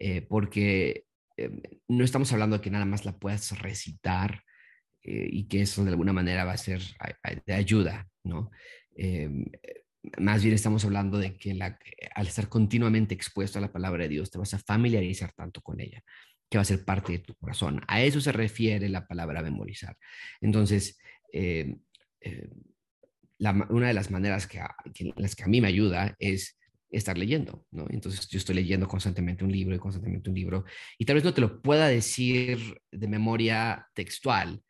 eh, 0.00 0.22
porque 0.22 1.04
eh, 1.36 1.62
no 1.86 2.02
estamos 2.02 2.32
hablando 2.32 2.56
de 2.56 2.62
que 2.62 2.68
nada 2.68 2.84
más 2.84 3.04
la 3.04 3.16
puedas 3.16 3.56
recitar 3.60 4.42
eh, 5.04 5.28
y 5.30 5.46
que 5.46 5.60
eso 5.60 5.84
de 5.84 5.90
alguna 5.90 6.12
manera 6.12 6.44
va 6.44 6.50
a 6.50 6.56
ser 6.56 6.82
de 7.46 7.54
ayuda, 7.54 8.08
¿no? 8.24 8.50
más 10.18 10.42
bien 10.42 10.56
estamos 10.56 10.84
hablando 10.84 11.18
de 11.18 11.36
que 11.36 11.54
la, 11.54 11.78
al 12.16 12.26
estar 12.26 12.48
continuamente 12.48 13.14
expuesto 13.14 13.58
a 13.58 13.62
la 13.62 13.70
palabra 13.70 14.02
de 14.02 14.08
Dios, 14.08 14.32
te 14.32 14.38
vas 14.38 14.52
a 14.54 14.58
familiarizar 14.58 15.32
tanto 15.32 15.60
con 15.60 15.80
ella, 15.80 16.02
que 16.48 16.58
va 16.58 16.62
a 16.62 16.64
ser 16.64 16.84
parte 16.84 17.12
de 17.12 17.18
tu 17.18 17.34
corazón. 17.34 17.82
A 17.88 18.02
eso 18.02 18.20
se 18.20 18.32
refiere 18.32 18.88
la 18.88 19.06
palabra 19.06 19.42
memorizar. 19.42 19.96
Entonces, 20.40 20.98
una 23.68 23.88
de 23.88 23.94
las 23.94 24.10
maneras 24.10 24.46
que, 24.46 24.60
que, 24.94 25.12
las 25.16 25.36
que 25.36 25.44
a 25.44 25.48
mí 25.48 25.60
me 25.60 25.68
ayuda 25.68 26.16
es 26.18 26.58
estar 26.90 27.18
leyendo, 27.18 27.66
¿no? 27.70 27.86
Entonces 27.90 28.28
yo 28.28 28.38
estoy 28.38 28.54
leyendo 28.54 28.88
constantemente 28.88 29.44
un 29.44 29.52
libro 29.52 29.74
y 29.74 29.78
constantemente 29.78 30.30
un 30.30 30.36
libro 30.36 30.64
y 30.98 31.04
tal 31.04 31.16
vez 31.16 31.24
no 31.24 31.34
te 31.34 31.40
lo 31.40 31.60
pueda 31.60 31.86
decir 31.88 32.80
de 32.90 33.08
memoria 33.08 33.86
textual, 33.94 34.62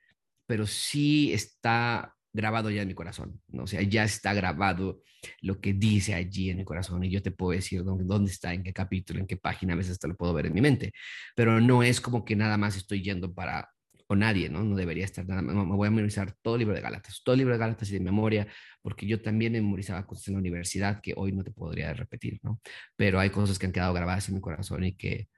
pero 0.46 0.66
sí 0.66 1.32
está 1.32 2.16
grabado 2.38 2.70
ya 2.70 2.82
en 2.82 2.88
mi 2.88 2.94
corazón, 2.94 3.40
¿no? 3.48 3.64
O 3.64 3.66
sea, 3.66 3.82
ya 3.82 4.04
está 4.04 4.32
grabado 4.32 5.02
lo 5.42 5.60
que 5.60 5.72
dice 5.72 6.14
allí 6.14 6.50
en 6.50 6.58
mi 6.58 6.64
corazón 6.64 7.04
y 7.04 7.10
yo 7.10 7.20
te 7.20 7.32
puedo 7.32 7.52
decir 7.52 7.82
dónde, 7.84 8.04
dónde 8.04 8.30
está, 8.30 8.54
en 8.54 8.62
qué 8.62 8.72
capítulo, 8.72 9.20
en 9.20 9.26
qué 9.26 9.36
página, 9.36 9.74
a 9.74 9.76
veces 9.76 9.92
hasta 9.92 10.08
lo 10.08 10.16
puedo 10.16 10.32
ver 10.32 10.46
en 10.46 10.54
mi 10.54 10.60
mente, 10.60 10.92
pero 11.34 11.60
no 11.60 11.82
es 11.82 12.00
como 12.00 12.24
que 12.24 12.36
nada 12.36 12.56
más 12.56 12.76
estoy 12.76 13.02
yendo 13.02 13.34
para 13.34 13.68
o 14.08 14.16
nadie, 14.16 14.48
¿no? 14.48 14.64
No 14.64 14.74
debería 14.74 15.04
estar 15.04 15.26
nada, 15.26 15.42
me 15.42 15.76
voy 15.76 15.86
a 15.86 15.90
memorizar 15.90 16.32
todo 16.40 16.54
el 16.54 16.60
libro 16.60 16.74
de 16.74 16.80
Gálatas, 16.80 17.20
todo 17.22 17.34
el 17.34 17.40
libro 17.40 17.52
de 17.52 17.58
Gálatas 17.58 17.90
y 17.90 17.94
de 17.94 18.00
memoria, 18.00 18.46
porque 18.80 19.06
yo 19.06 19.20
también 19.20 19.52
memorizaba 19.52 20.06
cosas 20.06 20.28
en 20.28 20.34
la 20.34 20.40
universidad 20.40 21.00
que 21.02 21.12
hoy 21.14 21.32
no 21.32 21.44
te 21.44 21.50
podría 21.50 21.92
repetir, 21.92 22.40
¿no? 22.42 22.60
Pero 22.96 23.20
hay 23.20 23.28
cosas 23.30 23.58
que 23.58 23.66
han 23.66 23.72
quedado 23.72 23.92
grabadas 23.92 24.28
en 24.28 24.36
mi 24.36 24.40
corazón 24.40 24.84
y 24.84 24.96
que, 24.96 25.28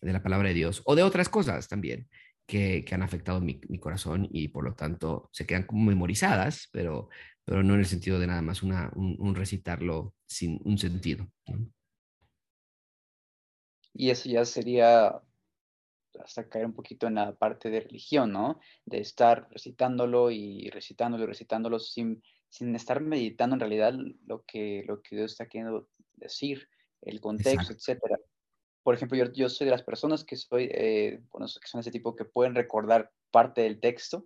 de 0.00 0.12
la 0.12 0.22
palabra 0.22 0.48
de 0.48 0.54
Dios, 0.54 0.82
o 0.84 0.96
de 0.96 1.04
otras 1.04 1.28
cosas 1.28 1.68
también, 1.68 2.08
que, 2.48 2.82
que 2.82 2.94
han 2.94 3.02
afectado 3.02 3.40
mi, 3.40 3.60
mi, 3.68 3.78
corazón 3.78 4.26
y 4.32 4.48
por 4.48 4.64
lo 4.64 4.74
tanto 4.74 5.28
se 5.32 5.46
quedan 5.46 5.64
como 5.64 5.84
memorizadas, 5.84 6.68
pero, 6.72 7.10
pero 7.44 7.62
no 7.62 7.74
en 7.74 7.80
el 7.80 7.86
sentido 7.86 8.18
de 8.18 8.26
nada 8.26 8.40
más 8.40 8.62
una, 8.62 8.90
un, 8.96 9.16
un 9.18 9.34
recitarlo 9.34 10.14
sin 10.26 10.58
un 10.64 10.78
sentido. 10.78 11.28
¿no? 11.46 11.70
Y 13.92 14.08
eso 14.08 14.30
ya 14.30 14.46
sería 14.46 15.20
hasta 16.24 16.48
caer 16.48 16.64
un 16.64 16.72
poquito 16.72 17.06
en 17.06 17.16
la 17.16 17.36
parte 17.36 17.68
de 17.68 17.80
religión, 17.80 18.32
¿no? 18.32 18.60
De 18.86 19.00
estar 19.00 19.46
recitándolo 19.50 20.30
y 20.30 20.70
recitándolo 20.70 21.24
y 21.24 21.26
recitándolo 21.26 21.78
sin, 21.78 22.22
sin 22.48 22.74
estar 22.74 23.02
meditando 23.02 23.54
en 23.54 23.60
realidad 23.60 23.94
lo 24.26 24.42
que, 24.44 24.84
lo 24.86 25.02
que 25.02 25.16
Dios 25.16 25.32
está 25.32 25.46
queriendo 25.46 25.86
decir, 26.14 26.66
el 27.02 27.20
contexto, 27.20 27.74
etcétera. 27.74 28.18
Por 28.88 28.94
ejemplo, 28.94 29.18
yo, 29.18 29.30
yo, 29.34 29.50
soy 29.50 29.66
de 29.66 29.70
las 29.72 29.82
personas 29.82 30.24
que 30.24 30.34
soy, 30.34 30.70
eh, 30.72 31.20
bueno, 31.30 31.46
que 31.46 31.68
son 31.68 31.80
ese 31.80 31.90
tipo 31.90 32.16
que 32.16 32.24
pueden 32.24 32.54
recordar 32.54 33.12
parte 33.30 33.60
del 33.60 33.80
texto, 33.80 34.24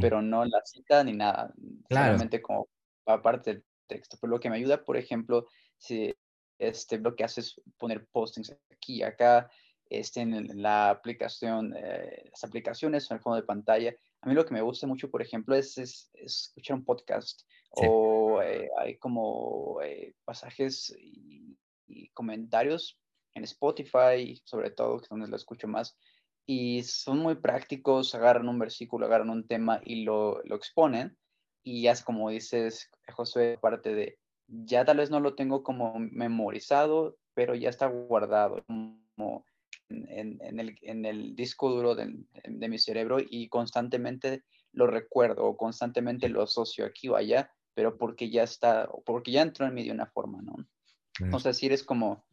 pero 0.00 0.22
no 0.22 0.44
la 0.44 0.62
cita 0.64 1.02
ni 1.02 1.14
nada, 1.14 1.52
solamente 1.90 2.40
como 2.40 2.68
parte 3.04 3.54
del 3.54 3.64
texto. 3.88 4.16
Pero 4.20 4.30
lo 4.30 4.38
que 4.38 4.50
me 4.50 4.56
ayuda, 4.56 4.84
por 4.84 4.96
ejemplo, 4.96 5.48
si 5.78 6.14
este, 6.60 6.98
lo 6.98 7.16
que 7.16 7.24
hace 7.24 7.40
es 7.40 7.60
poner 7.76 8.06
postings 8.12 8.56
aquí, 8.70 9.02
acá, 9.02 9.50
estén 9.90 10.32
en 10.32 10.62
la 10.62 10.90
aplicación, 10.90 11.74
eh, 11.76 12.28
las 12.30 12.44
aplicaciones 12.44 13.10
en 13.10 13.16
el 13.16 13.20
fondo 13.20 13.34
de 13.34 13.46
pantalla. 13.48 13.96
A 14.20 14.28
mí 14.28 14.34
lo 14.34 14.46
que 14.46 14.54
me 14.54 14.62
gusta 14.62 14.86
mucho, 14.86 15.10
por 15.10 15.22
ejemplo, 15.22 15.56
es, 15.56 15.76
escuchar 16.14 16.76
un 16.76 16.84
podcast 16.84 17.42
o 17.70 18.40
eh, 18.42 18.70
hay 18.78 18.96
como 18.98 19.82
eh, 19.82 20.14
pasajes 20.24 20.96
y, 20.96 21.56
comentarios 22.14 22.96
en 23.38 23.44
Spotify, 23.44 24.40
sobre 24.44 24.70
todo, 24.70 24.98
que 24.98 25.04
es 25.04 25.08
donde 25.08 25.28
lo 25.28 25.36
escucho 25.36 25.66
más, 25.66 25.96
y 26.46 26.82
son 26.82 27.18
muy 27.18 27.36
prácticos, 27.36 28.14
agarran 28.14 28.48
un 28.48 28.58
versículo, 28.58 29.06
agarran 29.06 29.30
un 29.30 29.46
tema 29.46 29.80
y 29.84 30.04
lo, 30.04 30.42
lo 30.44 30.56
exponen, 30.56 31.16
y 31.62 31.82
ya 31.82 31.94
como 32.04 32.30
dices, 32.30 32.90
José, 33.12 33.58
parte 33.60 33.94
de, 33.94 34.18
ya 34.46 34.84
tal 34.84 34.98
vez 34.98 35.10
no 35.10 35.20
lo 35.20 35.34
tengo 35.34 35.62
como 35.62 35.98
memorizado, 35.98 37.16
pero 37.34 37.54
ya 37.54 37.68
está 37.68 37.86
guardado, 37.86 38.64
como 38.66 39.44
en, 39.88 40.60
el, 40.60 40.78
en 40.82 41.04
el, 41.04 41.34
disco 41.34 41.70
duro 41.70 41.94
de, 41.94 42.14
de, 42.44 42.68
mi 42.68 42.78
cerebro 42.78 43.18
y 43.20 43.48
constantemente 43.48 44.42
lo 44.72 44.86
recuerdo 44.86 45.44
o 45.44 45.56
constantemente 45.56 46.28
lo 46.28 46.42
asocio 46.42 46.84
aquí 46.84 47.08
o 47.08 47.16
allá, 47.16 47.50
pero 47.74 47.96
porque 47.96 48.30
ya 48.30 48.42
está, 48.42 48.88
porque 49.04 49.32
ya 49.32 49.42
entró 49.42 49.66
en 49.66 49.74
mí 49.74 49.84
de 49.84 49.92
una 49.92 50.06
forma, 50.06 50.42
¿no? 50.42 50.56
Entonces, 51.20 51.56
si 51.56 51.66
eres 51.66 51.82
como, 51.82 52.24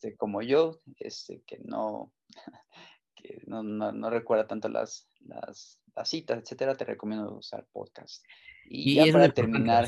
este, 0.00 0.16
como 0.16 0.40
yo, 0.40 0.80
este, 0.98 1.42
que 1.46 1.58
no, 1.62 2.10
que 3.14 3.42
no, 3.46 3.62
no, 3.62 4.08
recuerda 4.10 4.46
tanto 4.46 4.70
las, 4.70 5.06
las, 5.20 5.78
las, 5.94 6.08
citas, 6.08 6.40
etcétera, 6.42 6.74
te 6.74 6.86
recomiendo 6.86 7.36
usar 7.36 7.66
podcast. 7.70 8.24
Y, 8.64 8.94
ya 8.94 9.12
para 9.12 9.28
terminar. 9.30 9.84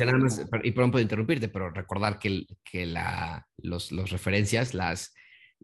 y 0.65 0.73
perdón 0.73 0.91
por 0.91 1.01
interrumpirte, 1.01 1.49
pero 1.49 1.71
recordar 1.71 2.19
que, 2.19 2.45
que 2.63 2.85
la, 2.85 3.49
los, 3.57 3.91
los 3.91 4.11
referencias, 4.11 4.75
las, 4.75 5.15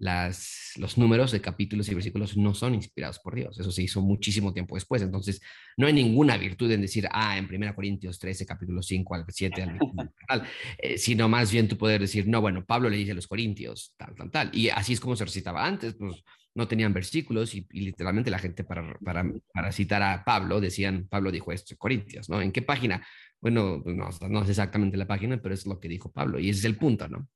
las, 0.01 0.73
los 0.77 0.97
números 0.97 1.33
de 1.33 1.41
capítulos 1.41 1.89
y 1.89 1.95
versículos 1.95 2.37
no 2.37 2.55
son 2.55 2.75
inspirados 2.75 3.19
por 3.19 3.35
Dios. 3.35 3.59
Eso 3.59 3.73
se 3.73 3.83
hizo 3.83 4.01
muchísimo 4.01 4.53
tiempo 4.53 4.77
después. 4.77 5.03
Entonces, 5.03 5.41
no 5.77 5.87
hay 5.87 5.93
ninguna 5.93 6.37
virtud 6.37 6.71
en 6.71 6.83
decir, 6.83 7.09
ah, 7.11 7.37
en 7.37 7.53
1 7.53 7.75
Corintios 7.75 8.19
13, 8.19 8.47
capítulo 8.47 8.83
5 8.83 9.15
al 9.15 9.25
7, 9.29 9.63
al 9.63 9.79
tal, 10.29 10.45
eh, 10.79 10.99
sino 10.99 11.29
más 11.29 11.51
bien 11.51 11.69
tú 11.69 11.77
poder 11.77 12.01
decir, 12.01 12.29
no, 12.29 12.41
bueno, 12.41 12.65
Pablo 12.65 12.89
le 12.89 12.97
dice 12.97 13.13
a 13.13 13.15
los 13.15 13.27
Corintios, 13.27 13.95
tal, 13.97 14.15
tal, 14.15 14.31
tal. 14.31 14.51
Y 14.53 14.69
así 14.69 14.93
es 14.93 15.01
como 15.01 15.17
se 15.17 15.25
recitaba 15.25 15.67
antes, 15.67 15.95
pues 15.95 16.23
no 16.55 16.67
tenían 16.67 16.93
versículos 16.93 17.55
y, 17.55 17.67
literalmente 17.71 18.31
la 18.31 18.39
gente 18.39 18.65
para, 18.65 18.99
para, 18.99 19.25
para, 19.53 19.73
citar 19.73 20.03
a 20.03 20.25
Pablo 20.25 20.61
decían, 20.61 21.07
Pablo 21.09 21.31
dijo 21.31 21.53
esto, 21.53 21.77
Corintios, 21.77 22.29
¿no? 22.29 22.41
¿En 22.41 22.53
qué 22.53 22.63
página? 22.63 23.07
Bueno, 23.41 23.83
no, 23.85 24.09
no 24.29 24.43
es 24.43 24.49
exactamente 24.49 24.97
la 24.97 25.07
página, 25.07 25.41
pero 25.41 25.55
es 25.55 25.67
lo 25.67 25.79
que 25.79 25.89
dijo 25.89 26.11
Pablo 26.11 26.41
y 26.41 26.51
ese 26.51 26.61
es 26.61 26.65
el 26.65 26.77
punto, 26.77 27.07
¿no? 27.09 27.29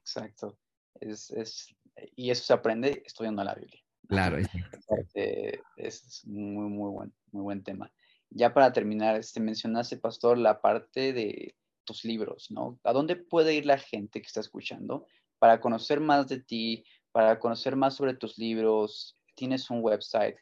Exacto. 0.00 0.58
Es, 1.00 1.74
y 2.16 2.30
eso 2.30 2.44
se 2.44 2.52
aprende 2.52 3.02
estudiando 3.04 3.42
la 3.44 3.54
Biblia. 3.54 3.80
Claro. 4.08 4.38
Es, 5.76 6.26
muy, 6.26 6.68
muy 6.68 6.90
buen, 6.90 7.12
muy 7.30 7.42
buen 7.42 7.62
tema. 7.62 7.92
Ya 8.30 8.52
para 8.52 8.72
terminar, 8.72 9.16
este, 9.16 9.40
mencionaste, 9.40 9.96
Pastor, 9.96 10.38
la 10.38 10.60
parte 10.60 11.12
de 11.12 11.56
tus 11.84 12.04
libros, 12.04 12.50
¿no? 12.50 12.78
¿A 12.84 12.92
dónde 12.92 13.16
puede 13.16 13.54
ir 13.54 13.66
la 13.66 13.78
gente 13.78 14.20
que 14.20 14.26
está 14.26 14.40
escuchando 14.40 15.06
para 15.38 15.60
conocer 15.60 16.00
más 16.00 16.28
de 16.28 16.40
ti, 16.40 16.84
para 17.10 17.38
conocer 17.38 17.76
más 17.76 17.94
sobre 17.94 18.14
tus 18.14 18.38
libros? 18.38 19.18
¿Tienes 19.34 19.70
un 19.70 19.82
website? 19.82 20.36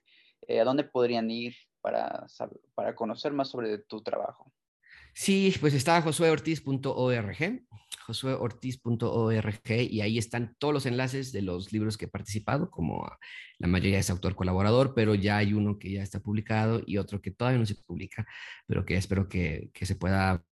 Eh, 0.46 0.60
¿A 0.60 0.64
dónde 0.64 0.84
podrían 0.84 1.30
ir 1.30 1.54
para, 1.80 2.26
para 2.74 2.94
conocer 2.94 3.32
más 3.32 3.48
sobre 3.48 3.78
tu 3.78 4.02
trabajo? 4.02 4.52
Sí, 5.14 5.54
pues 5.60 5.74
está 5.74 6.00
josueortiz.org, 6.02 7.62
josueortiz.org, 8.06 9.70
y 9.90 10.00
ahí 10.00 10.18
están 10.18 10.56
todos 10.58 10.74
los 10.74 10.86
enlaces 10.86 11.32
de 11.32 11.42
los 11.42 11.72
libros 11.72 11.96
que 11.96 12.06
he 12.06 12.08
participado, 12.08 12.70
como 12.70 13.10
la 13.58 13.68
mayoría 13.68 13.98
es 13.98 14.10
autor 14.10 14.34
colaborador, 14.34 14.94
pero 14.94 15.14
ya 15.14 15.38
hay 15.38 15.52
uno 15.52 15.78
que 15.78 15.92
ya 15.92 16.02
está 16.02 16.20
publicado 16.20 16.82
y 16.86 16.98
otro 16.98 17.20
que 17.20 17.30
todavía 17.30 17.58
no 17.58 17.66
se 17.66 17.74
publica, 17.74 18.26
pero 18.66 18.84
que 18.84 18.96
espero 18.96 19.28
que, 19.28 19.70
que 19.72 19.86
se 19.86 19.96
pueda 19.96 20.42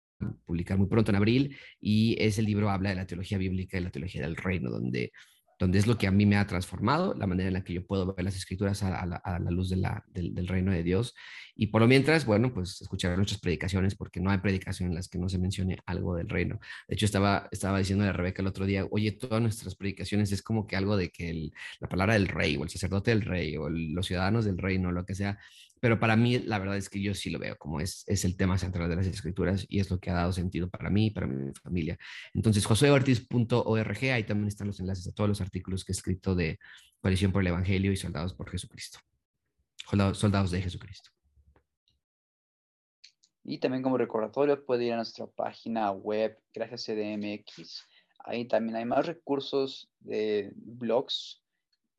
publicar 0.45 0.77
muy 0.79 0.89
pronto 0.89 1.11
en 1.13 1.17
abril, 1.17 1.57
y 1.81 2.17
ese 2.19 2.43
libro 2.43 2.71
habla 2.71 2.91
de 2.91 2.97
la 2.97 3.07
teología 3.07 3.39
bíblica 3.39 3.79
y 3.79 3.83
la 3.83 3.91
teología 3.91 4.23
del 4.23 4.37
reino, 4.37 4.71
donde 4.71 5.13
donde 5.59 5.79
es 5.79 5.87
lo 5.87 5.99
que 5.99 6.07
a 6.07 6.13
mí 6.13 6.25
me 6.25 6.37
ha 6.37 6.47
transformado, 6.47 7.15
la 7.15 7.27
manera 7.27 7.49
en 7.49 7.55
la 7.55 7.65
que 7.65 7.75
yo 7.75 7.85
puedo 7.85 8.15
ver 8.15 8.25
las 8.25 8.37
escrituras 8.37 8.83
a, 8.83 9.05
la, 9.07 9.51
luz 9.51 9.71
del, 9.71 10.47
reino 10.47 10.71
de 10.71 10.83
Dios. 10.85 11.15
Y 11.57 11.69
por 11.69 11.81
lo 11.81 11.89
mientras, 11.89 12.25
bueno, 12.25 12.55
pues 12.55 12.81
escuchar 12.81 13.17
nuestras 13.17 13.41
predicaciones, 13.41 13.97
porque 13.97 14.21
no 14.21 14.31
hay 14.31 14.39
predicación 14.39 14.91
en 14.91 14.95
las 14.95 15.09
que 15.09 15.19
no 15.19 15.29
se 15.29 15.39
mencione 15.39 15.79
algo 15.87 16.15
del 16.15 16.29
reino. 16.29 16.61
De 16.87 16.95
hecho, 16.95 17.07
estaba, 17.07 17.49
estaba 17.51 17.79
diciendo 17.79 18.05
a 18.05 18.13
Rebeca 18.13 18.41
el 18.43 18.49
otro 18.49 18.67
día, 18.67 18.87
oye, 18.91 19.11
todas 19.11 19.43
nuestras 19.43 19.75
predicaciones 19.75 20.31
es 20.31 20.43
como 20.43 20.69
que 20.69 20.77
algo 20.77 20.97
de 20.97 21.11
que 21.11 21.51
la 21.81 21.89
palabra 21.89 22.15
del 22.15 22.29
rey, 22.29 22.57
o 22.57 22.63
el 22.63 22.71
sacerdote 22.71 23.11
del 23.11 23.23
rey, 23.23 23.57
o 23.57 23.69
los 23.69 24.07
ciudadanos 24.07 24.45
del 24.45 24.59
reino, 24.59 24.93
lo 24.93 25.05
que 25.05 25.17
sea, 25.17 25.39
pero 25.81 25.99
para 25.99 26.17
mí 26.17 26.39
la 26.39 26.59
verdad 26.59 26.77
es 26.77 26.89
que 26.89 27.01
yo 27.01 27.15
sí 27.15 27.31
lo 27.31 27.39
veo 27.39 27.57
como 27.57 27.81
es, 27.81 28.05
es 28.07 28.25
el 28.25 28.37
tema 28.37 28.59
central 28.59 28.89
de 28.89 28.97
las 28.97 29.07
escrituras 29.07 29.67
y 29.69 29.81
es 29.81 29.91
lo 29.91 29.99
que 29.99 30.11
ha 30.11 30.15
dado 30.15 30.33
sentido 30.33 30.69
para 30.69 30.91
mí 30.91 31.07
y 31.07 31.11
para 31.11 31.27
mi 31.27 31.53
familia. 31.55 31.99
Entonces, 32.35 32.65
joseortiz.org, 32.67 34.05
ahí 34.13 34.25
también 34.25 34.49
están 34.49 34.67
los 34.67 34.81
enlaces 34.81 35.07
a 35.09 35.13
todos 35.13 35.29
los 35.29 35.41
artículos 35.41 35.85
que 35.85 35.93
he 35.93 35.95
escrito 35.95 36.35
de 36.35 36.59
Coalición 37.01 37.33
por 37.33 37.43
el 37.43 37.49
Evangelio 37.49 37.93
y 37.93 37.97
Soldados 37.97 38.35
por 38.35 38.51
Jesucristo. 38.51 38.99
Soldados 40.13 40.51
de 40.51 40.61
Jesucristo. 40.61 41.11
Y 43.45 43.59
también 43.59 43.83
como 43.83 43.97
recordatorio 43.97 44.63
puede 44.65 44.85
ir 44.85 44.93
a 44.93 44.97
nuestra 44.97 45.27
página 45.27 45.91
web, 45.91 46.39
gracias 46.53 46.85
CDMX. 46.85 47.87
Ahí 48.19 48.47
también 48.47 48.77
hay 48.77 48.85
más 48.85 49.07
recursos 49.07 49.89
de 50.01 50.53
blogs 50.55 51.43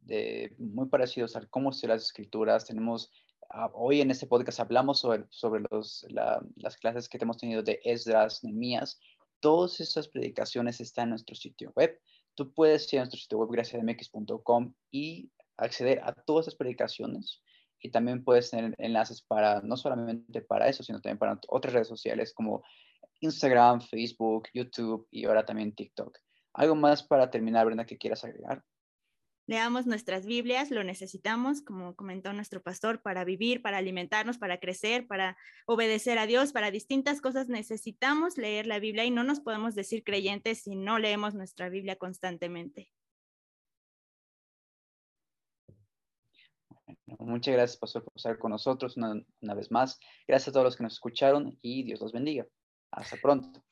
de, 0.02 0.54
muy 0.60 0.88
parecidos 0.88 1.36
a 1.36 1.46
cómo 1.48 1.72
ser 1.72 1.90
las 1.90 2.04
escrituras. 2.04 2.66
Tenemos 2.66 3.12
hoy 3.74 4.02
en 4.02 4.12
este 4.12 4.28
podcast 4.28 4.60
hablamos 4.60 5.00
sobre, 5.00 5.26
sobre 5.30 5.64
las 6.56 6.78
clases 6.78 7.10
que 7.10 7.18
hemos 7.22 7.38
tenido 7.38 7.64
de 7.64 7.80
Esdras, 7.84 8.44
Nehemías. 8.44 9.00
Todas 9.40 9.80
esas 9.80 10.08
predicaciones 10.08 10.80
están 10.82 11.06
en 11.06 11.10
nuestro 11.12 11.36
sitio 11.36 11.72
web. 11.76 12.00
Tú 12.36 12.54
puedes 12.54 12.92
ir 12.94 13.00
a 13.00 13.04
nuestro 13.04 13.20
sitio 13.20 13.38
web 13.40 13.50
graciasmx.com 13.52 14.74
y 14.92 15.32
acceder 15.58 16.02
a 16.04 16.14
todas 16.14 16.48
esas 16.48 16.58
predicaciones. 16.58 17.42
Y 17.82 17.92
también 17.92 18.24
puedes 18.24 18.50
tener 18.50 18.76
enlaces 18.78 19.22
para, 19.22 19.62
no 19.62 19.78
solamente 19.78 20.42
para 20.42 20.68
eso, 20.68 20.84
sino 20.84 21.00
también 21.02 21.18
para 21.18 21.40
otras 21.48 21.74
redes 21.74 21.88
sociales 21.88 22.34
como 22.34 22.64
Instagram, 23.22 23.82
Facebook, 23.82 24.48
YouTube 24.54 25.08
y 25.12 25.26
ahora 25.26 25.46
también 25.46 25.74
TikTok. 25.74 26.18
¿Algo 26.54 26.76
más 26.76 27.04
para 27.04 27.30
terminar, 27.30 27.66
Brenda, 27.66 27.86
que 27.86 27.98
quieras 27.98 28.24
agregar? 28.24 28.64
Leamos 29.50 29.88
nuestras 29.88 30.28
Biblias, 30.28 30.70
lo 30.70 30.84
necesitamos, 30.84 31.64
como 31.64 31.96
comentó 31.96 32.34
nuestro 32.34 32.62
pastor, 32.62 33.02
para 33.02 33.24
vivir, 33.24 33.64
para 33.64 33.78
alimentarnos, 33.78 34.38
para 34.38 34.60
crecer, 34.60 35.08
para 35.08 35.38
obedecer 35.66 36.20
a 36.20 36.28
Dios, 36.28 36.54
para 36.54 36.70
distintas 36.70 37.20
cosas 37.20 37.50
necesitamos 37.50 38.38
leer 38.38 38.68
la 38.68 38.78
Biblia 38.78 39.06
y 39.06 39.10
no 39.10 39.24
nos 39.24 39.40
podemos 39.40 39.74
decir 39.74 40.04
creyentes 40.04 40.62
si 40.62 40.76
no 40.76 41.00
leemos 41.00 41.34
nuestra 41.34 41.68
Biblia 41.70 41.96
constantemente. 41.96 42.92
muchas 47.18 47.56
gracias, 47.56 47.80
pastor, 47.80 48.04
por 48.04 48.14
estar 48.16 48.38
con 48.38 48.52
nosotros 48.52 48.98
una, 48.98 49.20
una 49.42 49.56
vez 49.56 49.72
más. 49.72 50.00
Gracias 50.28 50.50
a 50.50 50.52
todos 50.52 50.66
los 50.66 50.78
que 50.78 50.84
nos 50.84 50.94
escucharon 50.94 51.58
y 51.64 51.82
Dios 51.82 52.02
los 52.02 52.12
bendiga. 52.12 52.46
Hasta 52.92 53.18
pronto. 53.18 53.64